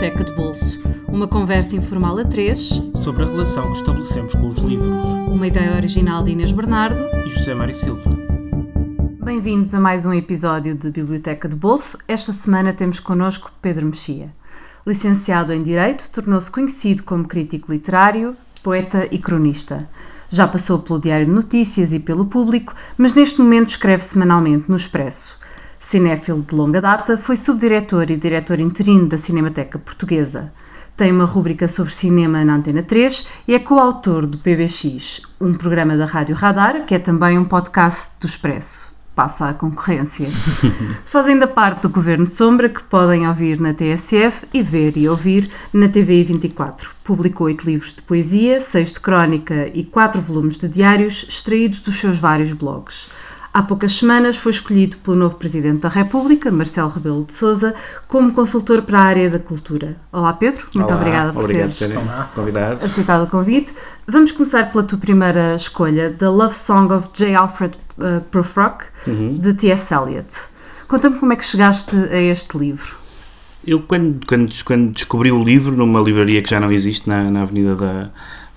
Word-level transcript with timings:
Biblioteca 0.00 0.24
de 0.24 0.32
Bolso. 0.32 0.80
Uma 1.08 1.28
conversa 1.28 1.76
informal 1.76 2.16
a 2.16 2.24
três 2.24 2.70
sobre 2.94 3.22
a 3.22 3.26
relação 3.26 3.70
que 3.70 3.76
estabelecemos 3.76 4.34
com 4.34 4.46
os 4.46 4.58
livros. 4.60 5.04
Uma 5.28 5.46
ideia 5.46 5.76
original 5.76 6.22
de 6.22 6.30
Inês 6.30 6.52
Bernardo 6.52 7.02
e 7.22 7.28
José 7.28 7.54
Mário 7.54 7.74
Silva. 7.74 8.10
Bem-vindos 9.22 9.74
a 9.74 9.78
mais 9.78 10.06
um 10.06 10.14
episódio 10.14 10.74
de 10.74 10.90
Biblioteca 10.90 11.46
de 11.46 11.54
Bolso. 11.54 11.98
Esta 12.08 12.32
semana 12.32 12.72
temos 12.72 12.98
connosco 12.98 13.52
Pedro 13.60 13.84
Mexia. 13.84 14.32
Licenciado 14.86 15.52
em 15.52 15.62
Direito, 15.62 16.08
tornou-se 16.10 16.50
conhecido 16.50 17.02
como 17.02 17.28
crítico 17.28 17.70
literário, 17.70 18.34
poeta 18.62 19.06
e 19.10 19.18
cronista. 19.18 19.86
Já 20.30 20.48
passou 20.48 20.78
pelo 20.78 20.98
Diário 20.98 21.26
de 21.26 21.32
Notícias 21.32 21.92
e 21.92 22.00
pelo 22.00 22.24
Público, 22.24 22.74
mas 22.96 23.12
neste 23.12 23.38
momento 23.38 23.68
escreve 23.68 24.02
semanalmente 24.02 24.64
no 24.66 24.76
Expresso. 24.76 25.39
Cinéfilo 25.82 26.42
de 26.42 26.54
longa 26.54 26.80
data, 26.80 27.16
foi 27.16 27.38
subdiretor 27.38 28.10
e 28.10 28.16
diretor 28.16 28.60
interino 28.60 29.08
da 29.08 29.16
Cinemateca 29.16 29.78
Portuguesa. 29.78 30.52
Tem 30.94 31.10
uma 31.10 31.24
rúbrica 31.24 31.66
sobre 31.66 31.90
cinema 31.90 32.44
na 32.44 32.56
Antena 32.56 32.82
3 32.82 33.26
e 33.48 33.54
é 33.54 33.58
coautor 33.58 34.26
do 34.26 34.36
PBX, 34.36 35.22
um 35.40 35.54
programa 35.54 35.96
da 35.96 36.04
Rádio 36.04 36.36
Radar, 36.36 36.84
que 36.84 36.94
é 36.94 36.98
também 36.98 37.38
um 37.38 37.46
podcast 37.46 38.12
do 38.20 38.26
Expresso. 38.26 38.94
Passa 39.16 39.48
a 39.48 39.54
concorrência. 39.54 40.28
Fazendo 41.08 41.44
a 41.44 41.48
parte 41.48 41.82
do 41.82 41.88
Governo 41.88 42.26
de 42.26 42.32
Sombra, 42.32 42.68
que 42.68 42.82
podem 42.82 43.26
ouvir 43.26 43.58
na 43.58 43.72
TSF 43.72 44.46
e 44.52 44.62
ver 44.62 44.98
e 44.98 45.08
ouvir 45.08 45.50
na 45.72 45.88
TVI 45.88 46.24
24. 46.24 46.90
Publicou 47.02 47.46
oito 47.46 47.64
livros 47.64 47.94
de 47.94 48.02
poesia, 48.02 48.60
seis 48.60 48.92
de 48.92 49.00
crónica 49.00 49.70
e 49.72 49.82
quatro 49.82 50.20
volumes 50.20 50.58
de 50.58 50.68
diários, 50.68 51.24
extraídos 51.26 51.80
dos 51.80 51.98
seus 51.98 52.18
vários 52.18 52.52
blogs. 52.52 53.08
Há 53.52 53.62
poucas 53.64 53.94
semanas 53.96 54.36
foi 54.36 54.52
escolhido 54.52 54.96
pelo 54.98 55.16
novo 55.16 55.34
Presidente 55.34 55.80
da 55.80 55.88
República, 55.88 56.52
Marcelo 56.52 56.88
Rebelo 56.88 57.24
de 57.24 57.34
Sousa, 57.34 57.74
como 58.06 58.32
consultor 58.32 58.82
para 58.82 59.00
a 59.00 59.02
área 59.02 59.28
da 59.28 59.40
cultura. 59.40 59.96
Olá 60.12 60.32
Pedro, 60.32 60.66
muito 60.76 60.86
Olá, 60.88 60.96
obrigada 61.00 61.32
por 61.32 61.44
obrigado 61.44 61.76
teres 61.76 61.98
convidado. 62.32 62.84
aceitado 62.84 63.24
o 63.24 63.26
convite. 63.26 63.72
Vamos 64.06 64.30
começar 64.30 64.70
pela 64.70 64.84
tua 64.84 64.98
primeira 64.98 65.56
escolha, 65.56 66.14
The 66.16 66.28
Love 66.28 66.54
Song 66.56 66.92
of 66.94 67.08
J. 67.12 67.34
Alfred 67.34 67.76
uh, 67.98 68.20
Prufrock, 68.30 68.84
Uhum. 69.08 69.38
de 69.38 69.52
T.S. 69.54 69.92
Eliot. 69.92 70.28
Conta-me 70.86 71.18
como 71.18 71.32
é 71.32 71.36
que 71.36 71.44
chegaste 71.44 71.96
a 71.96 72.20
este 72.20 72.56
livro. 72.56 72.94
Eu, 73.66 73.80
quando, 73.80 74.24
quando, 74.26 74.54
quando 74.64 74.92
descobri 74.92 75.32
o 75.32 75.42
livro 75.42 75.74
numa 75.76 76.00
livraria 76.00 76.40
que 76.40 76.48
já 76.50 76.60
não 76.60 76.70
existe 76.70 77.08
na, 77.08 77.24
na 77.30 77.42
Avenida 77.42 77.74
da, 77.74 78.10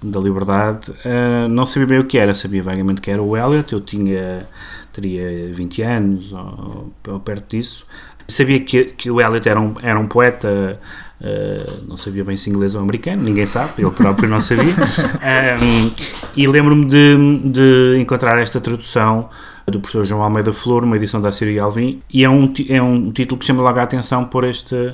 da 0.03 0.19
Liberdade, 0.19 0.93
eh, 1.03 1.47
não 1.49 1.65
sabia 1.65 1.87
bem 1.87 1.99
o 1.99 2.05
que 2.05 2.17
era. 2.17 2.33
Sabia 2.35 2.61
vagamente 2.63 3.01
que 3.01 3.09
era 3.11 3.21
o 3.21 3.35
Eliot. 3.35 3.71
Eu 3.73 3.81
tinha, 3.81 4.47
teria 4.93 5.51
20 5.51 5.81
anos 5.81 6.31
ou, 6.31 6.93
ou 7.07 7.19
perto 7.19 7.57
disso. 7.57 7.85
Sabia 8.27 8.59
que, 8.61 8.85
que 8.85 9.11
o 9.11 9.19
Eliot 9.19 9.49
era 9.49 9.59
um, 9.59 9.73
era 9.81 9.99
um 9.99 10.07
poeta. 10.07 10.79
eh, 11.21 11.65
não 11.87 11.97
sabia 11.97 12.23
bem 12.23 12.37
se 12.37 12.49
inglês 12.49 12.75
ou 12.75 12.81
americano, 12.81 13.21
ninguém 13.21 13.45
sabe, 13.45 13.73
ele 13.77 13.91
próprio 13.91 14.29
não 14.29 14.39
sabia. 14.39 14.73
Um, 14.73 15.91
e 16.35 16.47
lembro-me 16.47 16.85
de, 16.85 17.41
de 17.45 17.97
encontrar 17.99 18.37
esta 18.39 18.61
tradução 18.61 19.29
do 19.65 19.79
professor 19.79 20.05
João 20.05 20.21
Almeida 20.21 20.51
Flor, 20.51 20.83
uma 20.83 20.95
edição 20.95 21.21
da 21.21 21.31
Síria 21.31 21.63
Alvim, 21.63 22.01
e 22.11 22.23
é 22.23 22.29
um, 22.29 22.51
é 22.69 22.81
um 22.81 23.11
título 23.11 23.39
que 23.39 23.45
chama 23.45 23.61
logo 23.61 23.79
a 23.79 23.83
atenção 23.83 24.25
por 24.25 24.43
este 24.43 24.93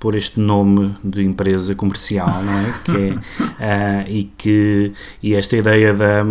por 0.00 0.14
este 0.14 0.40
nome 0.40 0.96
de 1.04 1.22
empresa 1.22 1.74
comercial, 1.74 2.42
não 2.42 2.58
é? 2.58 2.74
Que 2.82 3.14
é 3.60 4.02
ah, 4.04 4.04
e 4.08 4.24
que 4.24 4.92
e 5.22 5.34
esta 5.34 5.58
ideia 5.58 5.92
da 5.92 6.24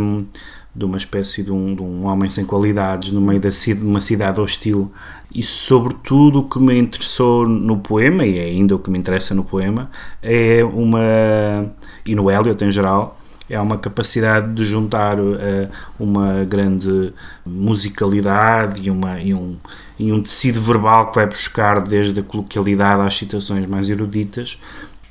de 0.79 0.85
uma 0.85 0.95
espécie 0.95 1.43
de 1.43 1.51
um, 1.51 1.75
de 1.75 1.81
um 1.81 2.05
homem 2.05 2.29
sem 2.29 2.45
qualidades 2.45 3.11
no 3.11 3.19
meio 3.19 3.41
da, 3.41 3.49
de 3.49 3.73
uma 3.73 3.99
cidade 3.99 4.39
hostil. 4.39 4.89
E 5.33 5.43
sobretudo 5.43 6.39
o 6.39 6.43
que 6.43 6.57
me 6.57 6.79
interessou 6.79 7.45
no 7.45 7.77
poema 7.77 8.25
e 8.25 8.39
é 8.39 8.45
ainda 8.45 8.75
o 8.75 8.79
que 8.79 8.89
me 8.89 8.97
interessa 8.97 9.35
no 9.35 9.43
poema 9.43 9.91
é 10.23 10.63
uma 10.63 11.69
e 12.05 12.15
no 12.15 12.31
Eliot 12.31 12.63
em 12.63 12.71
geral 12.71 13.19
é 13.49 13.59
uma 13.59 13.77
capacidade 13.77 14.53
de 14.53 14.63
juntar 14.63 15.17
eh, 15.17 15.67
uma 15.99 16.43
grande 16.45 17.11
musicalidade 17.43 18.81
e, 18.83 18.91
uma, 18.91 19.19
e, 19.19 19.33
um, 19.33 19.57
e 19.97 20.13
um 20.13 20.21
tecido 20.21 20.61
verbal 20.61 21.09
que 21.09 21.15
vai 21.15 21.25
buscar 21.25 21.81
desde 21.81 22.19
a 22.19 22.23
coloquialidade 22.23 23.01
às 23.01 23.17
citações 23.17 23.65
mais 23.65 23.89
eruditas, 23.89 24.59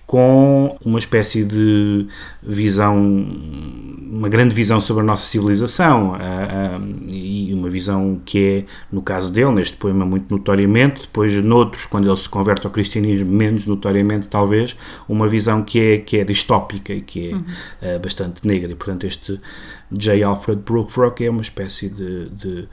com 0.08 0.74
uma 0.82 0.98
espécie 0.98 1.44
de 1.44 2.06
visão, 2.42 2.96
uma 4.10 4.26
grande 4.30 4.54
visão 4.54 4.80
sobre 4.80 5.02
a 5.02 5.06
nossa 5.06 5.26
civilização 5.26 6.14
ah, 6.14 6.18
ah, 6.18 6.80
e 7.12 7.52
uma 7.52 7.68
visão 7.68 8.18
que 8.24 8.38
é, 8.38 8.64
no 8.90 9.02
caso 9.02 9.30
dele, 9.30 9.50
neste 9.50 9.76
poema 9.76 10.06
muito 10.06 10.34
notoriamente, 10.34 11.02
depois 11.02 11.30
noutros, 11.44 11.84
quando 11.84 12.08
ele 12.08 12.16
se 12.16 12.26
converte 12.26 12.66
ao 12.66 12.72
cristianismo, 12.72 13.30
menos 13.30 13.66
notoriamente 13.66 14.30
talvez, 14.30 14.74
uma 15.06 15.28
visão 15.28 15.62
que 15.62 15.78
é, 15.78 15.98
que 15.98 16.16
é 16.16 16.24
distópica 16.24 16.94
e 16.94 17.02
que 17.02 17.36
é 17.82 17.96
ah, 17.96 17.98
bastante 17.98 18.48
negra. 18.48 18.72
E 18.72 18.74
portanto 18.74 19.04
este 19.04 19.38
J. 19.90 20.22
Alfred 20.22 20.62
Prufrock 20.62 21.24
é 21.24 21.30
uma 21.30 21.40
espécie 21.40 21.88
de, 21.88 22.28
de, 22.28 22.68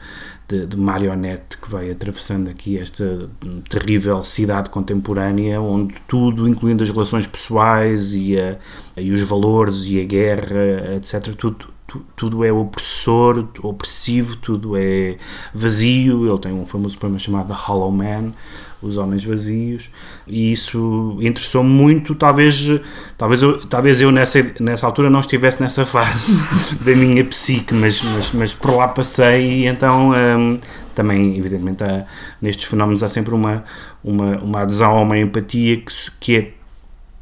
de, 0.47 0.65
de 0.67 0.77
marionete 0.77 1.57
que 1.57 1.69
vai 1.69 1.89
atravessando 1.89 2.49
aqui 2.49 2.77
esta 2.77 3.29
terrível 3.69 4.21
cidade 4.23 4.69
contemporânea 4.69 5.61
onde 5.61 5.95
tudo, 6.07 6.47
incluindo 6.47 6.83
as 6.83 6.89
relações 6.89 7.25
pessoais 7.25 8.13
e, 8.13 8.37
a, 8.39 8.57
e 8.97 9.11
os 9.13 9.21
valores 9.21 9.85
e 9.87 10.01
a 10.01 10.03
guerra, 10.03 10.95
etc., 10.97 11.33
tudo, 11.35 11.55
tu- 11.57 11.74
tudo 12.15 12.43
é 12.43 12.51
opressor, 12.51 13.47
opressivo, 13.61 14.35
tudo 14.37 14.75
é 14.77 15.17
vazio. 15.53 16.27
Ele 16.27 16.39
tem 16.39 16.51
um 16.51 16.65
famoso 16.65 16.97
poema 16.97 17.19
chamado 17.19 17.47
The 17.47 17.53
Hollow 17.55 17.91
Man, 17.91 18.33
Os 18.81 18.97
Homens 18.97 19.23
Vazios, 19.25 19.89
e 20.27 20.51
isso 20.51 21.17
interessou-me 21.21 21.69
muito. 21.69 22.15
Talvez, 22.15 22.79
talvez, 23.17 23.43
eu, 23.43 23.65
talvez 23.67 24.01
eu 24.01 24.11
nessa, 24.11 24.45
nessa 24.59 24.85
altura 24.85 25.09
não 25.09 25.19
estivesse 25.19 25.61
nessa 25.61 25.85
fase 25.85 26.43
da 26.83 26.95
minha 26.95 27.23
psique, 27.23 27.73
mas, 27.73 28.01
mas, 28.01 28.31
mas 28.31 28.53
por 28.53 28.75
lá 28.75 28.87
passei, 28.87 29.63
e 29.63 29.65
então 29.65 30.11
hum, 30.11 30.57
também, 30.95 31.37
evidentemente, 31.37 31.83
há, 31.83 32.05
nestes 32.41 32.65
fenómenos 32.65 33.03
há 33.03 33.09
sempre 33.09 33.35
uma, 33.35 33.63
uma, 34.03 34.37
uma 34.37 34.61
adesão 34.61 34.97
a 34.97 35.01
uma 35.01 35.17
empatia 35.17 35.77
que, 35.77 35.93
que 36.19 36.37
é 36.37 36.51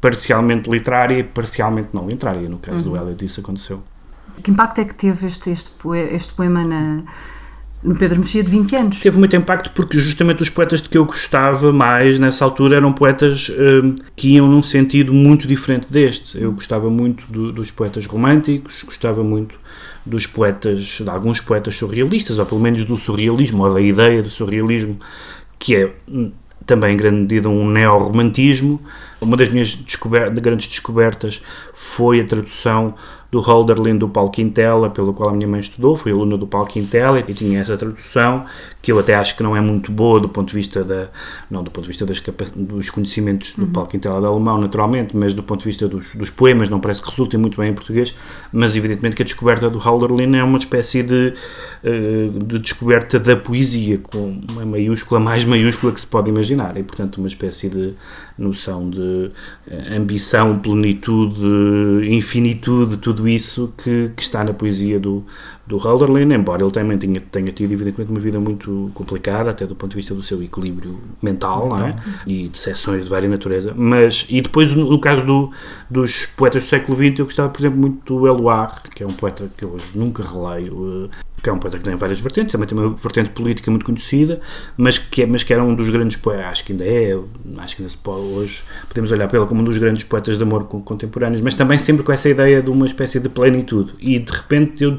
parcialmente 0.04 0.70
literária 0.70 1.18
e 1.18 1.24
parcialmente 1.24 1.88
não 1.94 2.06
literária. 2.06 2.46
No 2.46 2.58
caso 2.58 2.90
do 2.90 2.96
Eliot, 2.96 3.24
isso 3.24 3.40
aconteceu. 3.40 3.82
Que 4.42 4.50
impacto 4.50 4.80
é 4.80 4.84
que 4.84 4.94
teve 4.94 5.26
este, 5.26 5.50
este, 5.50 5.70
este 6.10 6.32
poema 6.34 6.64
na, 6.64 7.02
no 7.82 7.94
Pedro 7.96 8.18
Mexia 8.18 8.42
de 8.42 8.50
20 8.50 8.76
anos? 8.76 9.00
Teve 9.00 9.18
muito 9.18 9.34
impacto 9.36 9.70
porque 9.72 9.98
justamente 9.98 10.42
os 10.42 10.50
poetas 10.50 10.82
de 10.82 10.88
que 10.88 10.98
eu 10.98 11.04
gostava 11.04 11.72
mais 11.72 12.18
nessa 12.18 12.44
altura 12.44 12.76
eram 12.76 12.92
poetas 12.92 13.50
hum, 13.50 13.94
que 14.16 14.34
iam 14.34 14.46
num 14.48 14.62
sentido 14.62 15.12
muito 15.12 15.46
diferente 15.46 15.90
deste. 15.90 16.38
Eu 16.40 16.52
gostava 16.52 16.90
muito 16.90 17.24
do- 17.30 17.52
dos 17.52 17.70
poetas 17.70 18.06
românticos, 18.06 18.82
gostava 18.82 19.22
muito 19.22 19.58
dos 20.04 20.26
poetas, 20.26 20.80
de 21.02 21.08
alguns 21.08 21.40
poetas 21.40 21.76
surrealistas, 21.76 22.38
ou 22.38 22.44
pelo 22.44 22.60
menos 22.60 22.84
do 22.84 22.96
surrealismo, 22.96 23.64
ou 23.64 23.72
da 23.72 23.80
ideia 23.80 24.22
do 24.22 24.28
surrealismo, 24.28 24.98
que 25.58 25.76
é 25.76 25.92
hum, 26.08 26.30
também 26.66 26.94
em 26.94 26.96
grande 26.96 27.20
medida 27.20 27.48
um 27.48 27.68
neo-romantismo. 27.70 28.80
Uma 29.20 29.36
das 29.36 29.48
minhas 29.48 29.68
descober 29.76 30.30
grandes 30.40 30.66
descobertas 30.68 31.40
foi 31.72 32.20
a 32.20 32.24
tradução 32.24 32.94
do 33.34 33.40
Hölderlin 33.40 33.96
do 33.96 34.08
Paulo 34.08 34.30
Quintela, 34.30 34.88
pelo 34.88 35.12
qual 35.12 35.30
a 35.30 35.32
minha 35.32 35.48
mãe 35.48 35.58
estudou, 35.58 35.96
foi 35.96 36.12
aluna 36.12 36.38
do 36.38 36.46
Paulo 36.46 36.68
Quintela 36.68 37.18
e 37.18 37.34
tinha 37.34 37.58
essa 37.58 37.76
tradução 37.76 38.44
que 38.80 38.92
eu 38.92 38.98
até 38.98 39.12
acho 39.12 39.36
que 39.36 39.42
não 39.42 39.56
é 39.56 39.60
muito 39.60 39.90
boa 39.90 40.20
do 40.20 40.28
ponto 40.28 40.50
de 40.50 40.54
vista 40.54 40.84
da 40.84 41.08
não 41.50 41.64
do 41.64 41.68
ponto 41.68 41.82
de 41.82 41.88
vista 41.88 42.06
das 42.06 42.20
dos 42.54 42.90
conhecimentos 42.90 43.54
do 43.54 43.66
Paulo 43.66 43.88
Quintela 43.88 44.20
de 44.20 44.26
alemão 44.26 44.56
naturalmente, 44.56 45.16
mas 45.16 45.34
do 45.34 45.42
ponto 45.42 45.60
de 45.60 45.66
vista 45.66 45.88
dos, 45.88 46.14
dos 46.14 46.30
poemas 46.30 46.70
não 46.70 46.78
parece 46.78 47.02
que 47.02 47.08
resultem 47.08 47.40
muito 47.40 47.60
bem 47.60 47.70
em 47.70 47.74
português, 47.74 48.14
mas 48.52 48.76
evidentemente 48.76 49.16
que 49.16 49.22
a 49.22 49.24
descoberta 49.24 49.68
do 49.68 49.80
Hölderlin 49.80 50.36
é 50.36 50.44
uma 50.44 50.58
espécie 50.58 51.02
de, 51.02 51.34
eh, 51.82 52.28
de 52.46 52.60
descoberta 52.60 53.18
da 53.18 53.34
poesia 53.34 53.98
com 53.98 54.38
uma 54.52 54.64
maiúscula 54.64 55.18
mais 55.18 55.44
maiúscula 55.44 55.92
que 55.92 56.00
se 56.00 56.06
pode 56.06 56.30
imaginar 56.30 56.76
e 56.76 56.84
portanto 56.84 57.16
uma 57.16 57.26
espécie 57.26 57.68
de 57.68 57.94
noção 58.36 58.90
de 58.90 59.30
eh, 59.68 59.96
ambição, 59.96 60.58
plenitude, 60.58 61.40
infinitude, 62.10 62.96
tudo 62.96 63.28
isso 63.28 63.72
que, 63.76 64.10
que 64.16 64.22
está 64.22 64.42
na 64.42 64.52
poesia 64.52 64.98
do, 64.98 65.24
do 65.66 65.78
Hölderlin, 65.78 66.32
embora 66.34 66.62
ele 66.62 66.70
também 66.70 66.98
tenha, 66.98 67.20
tenha 67.20 67.50
tido, 67.52 67.72
evidentemente, 67.72 68.10
uma 68.10 68.20
vida 68.20 68.38
muito 68.38 68.90
complicada, 68.94 69.50
até 69.50 69.66
do 69.66 69.74
ponto 69.74 69.90
de 69.90 69.96
vista 69.96 70.14
do 70.14 70.22
seu 70.22 70.42
equilíbrio 70.42 71.00
mental, 71.22 71.68
é? 71.78 71.96
E 72.26 72.48
de 72.48 72.58
seções 72.58 73.04
de 73.04 73.08
vária 73.08 73.28
natureza. 73.28 73.72
Mas, 73.74 74.26
e 74.28 74.40
depois, 74.40 74.74
no, 74.74 74.98
caso 74.98 75.24
do, 75.24 75.50
dos 75.88 76.26
poetas 76.36 76.64
do 76.64 76.66
século 76.68 76.96
XX, 76.96 77.18
eu 77.18 77.24
gostava, 77.24 77.48
por 77.48 77.60
exemplo, 77.60 77.78
muito 77.80 78.14
do 78.18 78.26
Eluard, 78.26 78.90
que 78.94 79.02
é 79.02 79.06
um 79.06 79.12
poeta 79.12 79.48
que 79.56 79.64
eu 79.64 79.70
hoje 79.70 79.86
nunca 79.94 80.22
releio, 80.22 81.10
eh, 81.10 81.16
que 81.42 81.50
é 81.50 81.52
um 81.52 81.58
poeta 81.58 81.76
que 81.78 81.84
tem 81.84 81.94
várias 81.96 82.20
vertentes, 82.20 82.52
também 82.52 82.66
tem 82.66 82.76
uma 82.76 82.90
vertente 82.90 83.30
política 83.30 83.70
muito 83.70 83.84
conhecida, 83.84 84.40
mas 84.76 84.98
que, 84.98 85.22
é, 85.22 85.26
mas 85.26 85.42
que 85.42 85.52
era 85.52 85.62
um 85.62 85.74
dos 85.74 85.90
grandes 85.90 86.16
poetas, 86.16 86.46
acho 86.46 86.64
que 86.64 86.72
ainda 86.72 86.84
é, 86.86 87.18
acho 87.58 87.76
que 87.76 87.82
ainda 87.82 87.88
se 87.90 87.98
pode 87.98 88.20
hoje, 88.20 88.62
podemos 88.88 89.12
olhar 89.12 89.28
para 89.28 89.38
ele 89.38 89.46
como 89.46 89.60
um 89.60 89.64
dos 89.64 89.76
grandes 89.76 90.04
poetas 90.04 90.38
de 90.38 90.42
amor 90.42 90.64
con- 90.64 90.80
contemporâneos, 90.80 91.42
mas 91.42 91.54
também 91.54 91.76
sempre 91.76 92.02
com 92.02 92.12
essa 92.12 92.28
ideia 92.28 92.62
de 92.62 92.70
uma 92.70 92.86
espécie 92.86 93.20
de 93.20 93.28
plenitude. 93.28 93.92
E 94.00 94.18
de 94.18 94.32
repente 94.32 94.84
eu, 94.84 94.98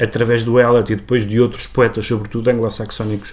através 0.00 0.42
do 0.42 0.58
Eliot 0.58 0.92
e 0.92 0.96
depois 0.96 1.26
de 1.26 1.40
outros 1.40 1.66
poetas, 1.66 2.06
sobretudo 2.06 2.48
anglo-saxónicos, 2.48 3.30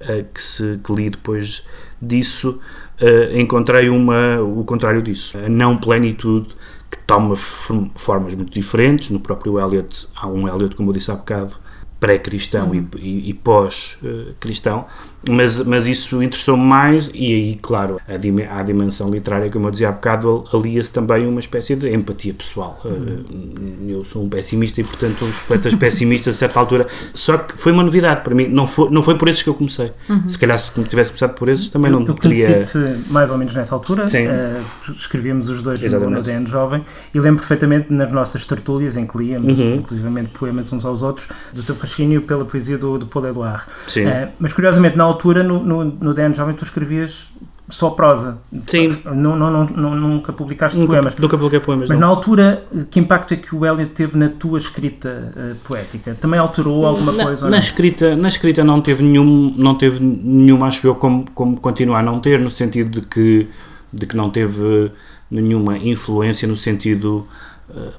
uh, 0.00 0.24
que, 0.32 0.42
se, 0.42 0.80
que 0.82 0.92
li 0.92 1.10
depois 1.10 1.66
disso, 2.00 2.60
uh, 3.00 3.38
encontrei 3.38 3.88
uma, 3.88 4.40
o 4.40 4.64
contrário 4.64 5.02
disso, 5.02 5.38
a 5.38 5.48
não 5.48 5.76
plenitude 5.76 6.48
que 6.90 6.98
toma 7.06 7.36
formas 7.36 8.34
muito 8.34 8.52
diferentes. 8.52 9.10
No 9.10 9.20
próprio 9.20 9.58
Eliot, 9.58 10.08
há 10.14 10.30
um 10.30 10.48
Eliot, 10.48 10.76
como 10.76 10.90
eu 10.90 10.94
disse 10.94 11.10
há 11.10 11.14
bocado, 11.14 11.54
pré-cristão 11.98 12.70
uhum. 12.70 12.88
e, 12.96 12.98
e, 13.00 13.30
e 13.30 13.34
pós-cristão, 13.34 14.86
mas, 15.28 15.60
mas 15.64 15.86
isso 15.86 16.22
interessou-me 16.22 16.62
mais 16.62 17.10
e 17.14 17.32
aí, 17.32 17.58
claro, 17.60 18.00
a, 18.08 18.16
dim 18.16 18.42
a 18.42 18.62
dimensão 18.62 19.10
literária, 19.10 19.50
como 19.50 19.66
eu 19.66 19.70
dizia 19.70 19.88
há 19.88 19.92
bocado, 19.92 20.44
alia-se 20.52 20.92
também 20.92 21.26
uma 21.26 21.40
espécie 21.40 21.76
de 21.76 21.94
empatia 21.94 22.34
pessoal. 22.34 22.80
Uhum. 22.84 23.86
Eu 23.88 24.04
sou 24.04 24.24
um 24.24 24.28
pessimista 24.28 24.80
e, 24.80 24.84
portanto, 24.84 25.24
os 25.24 25.38
poetas 25.40 25.74
pessimistas 25.74 26.34
a 26.34 26.38
certa 26.38 26.58
altura, 26.58 26.86
só 27.14 27.38
que 27.38 27.56
foi 27.56 27.72
uma 27.72 27.82
novidade 27.82 28.22
para 28.22 28.34
mim, 28.34 28.48
não 28.48 28.66
foi, 28.66 28.90
não 28.90 29.02
foi 29.02 29.16
por 29.16 29.28
esses 29.28 29.42
que 29.42 29.48
eu 29.48 29.54
comecei. 29.54 29.92
Uhum. 30.08 30.28
Se 30.28 30.38
calhar 30.38 30.58
se 30.58 30.72
tivesse 30.84 31.10
começado 31.10 31.34
por 31.34 31.48
esses 31.48 31.68
também 31.68 31.90
eu, 31.92 32.00
não 32.00 32.06
eu 32.06 32.14
teria... 32.14 32.62
mais 33.08 33.30
ou 33.30 33.38
menos 33.38 33.54
nessa 33.54 33.74
altura, 33.74 34.04
uh, 34.04 34.92
escrevíamos 34.92 35.48
os 35.48 35.62
dois 35.62 35.82
Exatamente. 35.82 36.16
no 36.16 36.22
DN 36.22 36.46
Jovem 36.46 36.84
e 37.14 37.20
lembro 37.20 37.40
perfeitamente 37.40 37.92
nas 37.92 38.10
nossas 38.10 38.44
tertúlias 38.46 38.96
em 38.96 39.06
que 39.06 39.16
líamos, 39.18 39.58
uhum. 39.58 39.76
inclusivamente 39.76 40.30
poemas 40.30 40.72
uns 40.72 40.84
aos 40.84 41.02
outros, 41.02 41.28
do 41.52 41.62
teu 41.62 41.74
fascínio 41.74 42.22
pela 42.22 42.44
poesia 42.44 42.76
do, 42.76 42.98
do 42.98 43.06
Paul 43.06 43.28
Edouard. 43.28 43.62
Uh, 43.62 44.32
mas 44.38 44.52
curiosamente, 44.52 44.96
na 44.96 45.11
altura, 45.12 45.42
no, 45.42 45.62
no, 45.62 45.84
no 45.84 46.14
DN 46.14 46.34
Jovem, 46.34 46.54
tu 46.54 46.64
escrevias 46.64 47.30
só 47.68 47.90
prosa. 47.90 48.38
Sim. 48.66 48.98
Não, 49.04 49.36
não, 49.36 49.64
não, 49.64 49.94
nunca 49.94 50.32
publicaste 50.32 50.78
nunca, 50.78 50.92
poemas. 50.92 51.16
Nunca 51.16 51.36
publiquei 51.36 51.60
poemas. 51.60 51.88
Mas 51.88 51.98
não. 51.98 52.06
na 52.06 52.12
altura, 52.14 52.64
que 52.90 53.00
impacto 53.00 53.32
é 53.34 53.36
que 53.36 53.54
o 53.54 53.64
Eliot 53.64 53.92
teve 53.92 54.16
na 54.18 54.28
tua 54.28 54.58
escrita 54.58 55.32
uh, 55.34 55.54
poética? 55.66 56.14
Também 56.14 56.38
alterou 56.38 56.84
alguma 56.84 57.12
na, 57.12 57.24
coisa? 57.24 57.48
Na 57.48 57.58
escrita, 57.58 58.14
na 58.14 58.28
escrita 58.28 58.62
não 58.62 58.80
teve 58.80 59.02
nenhum, 59.02 59.54
não 59.56 59.74
teve 59.74 60.00
nenhuma, 60.00 60.66
acho 60.66 60.86
eu, 60.86 60.94
como, 60.94 61.24
como 61.34 61.58
continuar 61.58 62.00
a 62.00 62.02
não 62.02 62.20
ter, 62.20 62.38
no 62.38 62.50
sentido 62.50 63.00
de 63.00 63.06
que, 63.06 63.48
de 63.92 64.06
que 64.06 64.16
não 64.16 64.28
teve 64.28 64.90
nenhuma 65.30 65.78
influência 65.78 66.46
no 66.46 66.56
sentido 66.56 67.26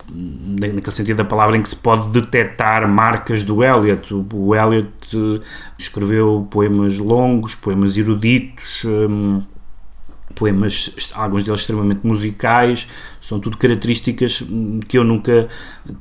naquele 0.10 0.92
sentido 0.92 1.18
da 1.18 1.25
palavra 1.25 1.58
em 1.58 1.62
que 1.62 1.70
se 1.70 1.75
pode 1.75 2.08
detectar 2.10 2.88
marcas 2.88 3.44
do 3.44 3.64
Eliot. 3.64 4.14
O 4.14 4.56
Eliot 4.56 4.90
eh, 5.14 5.46
escreveu 5.78 6.48
poemas 6.50 7.00
longos, 7.00 7.56
poemas 7.56 7.98
eruditos, 7.98 8.84
um, 8.86 9.42
poemas, 10.34 10.92
alguns 11.14 11.46
deles 11.46 11.62
extremamente 11.62 12.06
musicais, 12.06 12.88
são 13.20 13.40
tudo 13.40 13.58
características 13.58 14.42
hum, 14.42 14.80
que 14.88 14.98
eu 14.98 15.04
nunca 15.04 15.48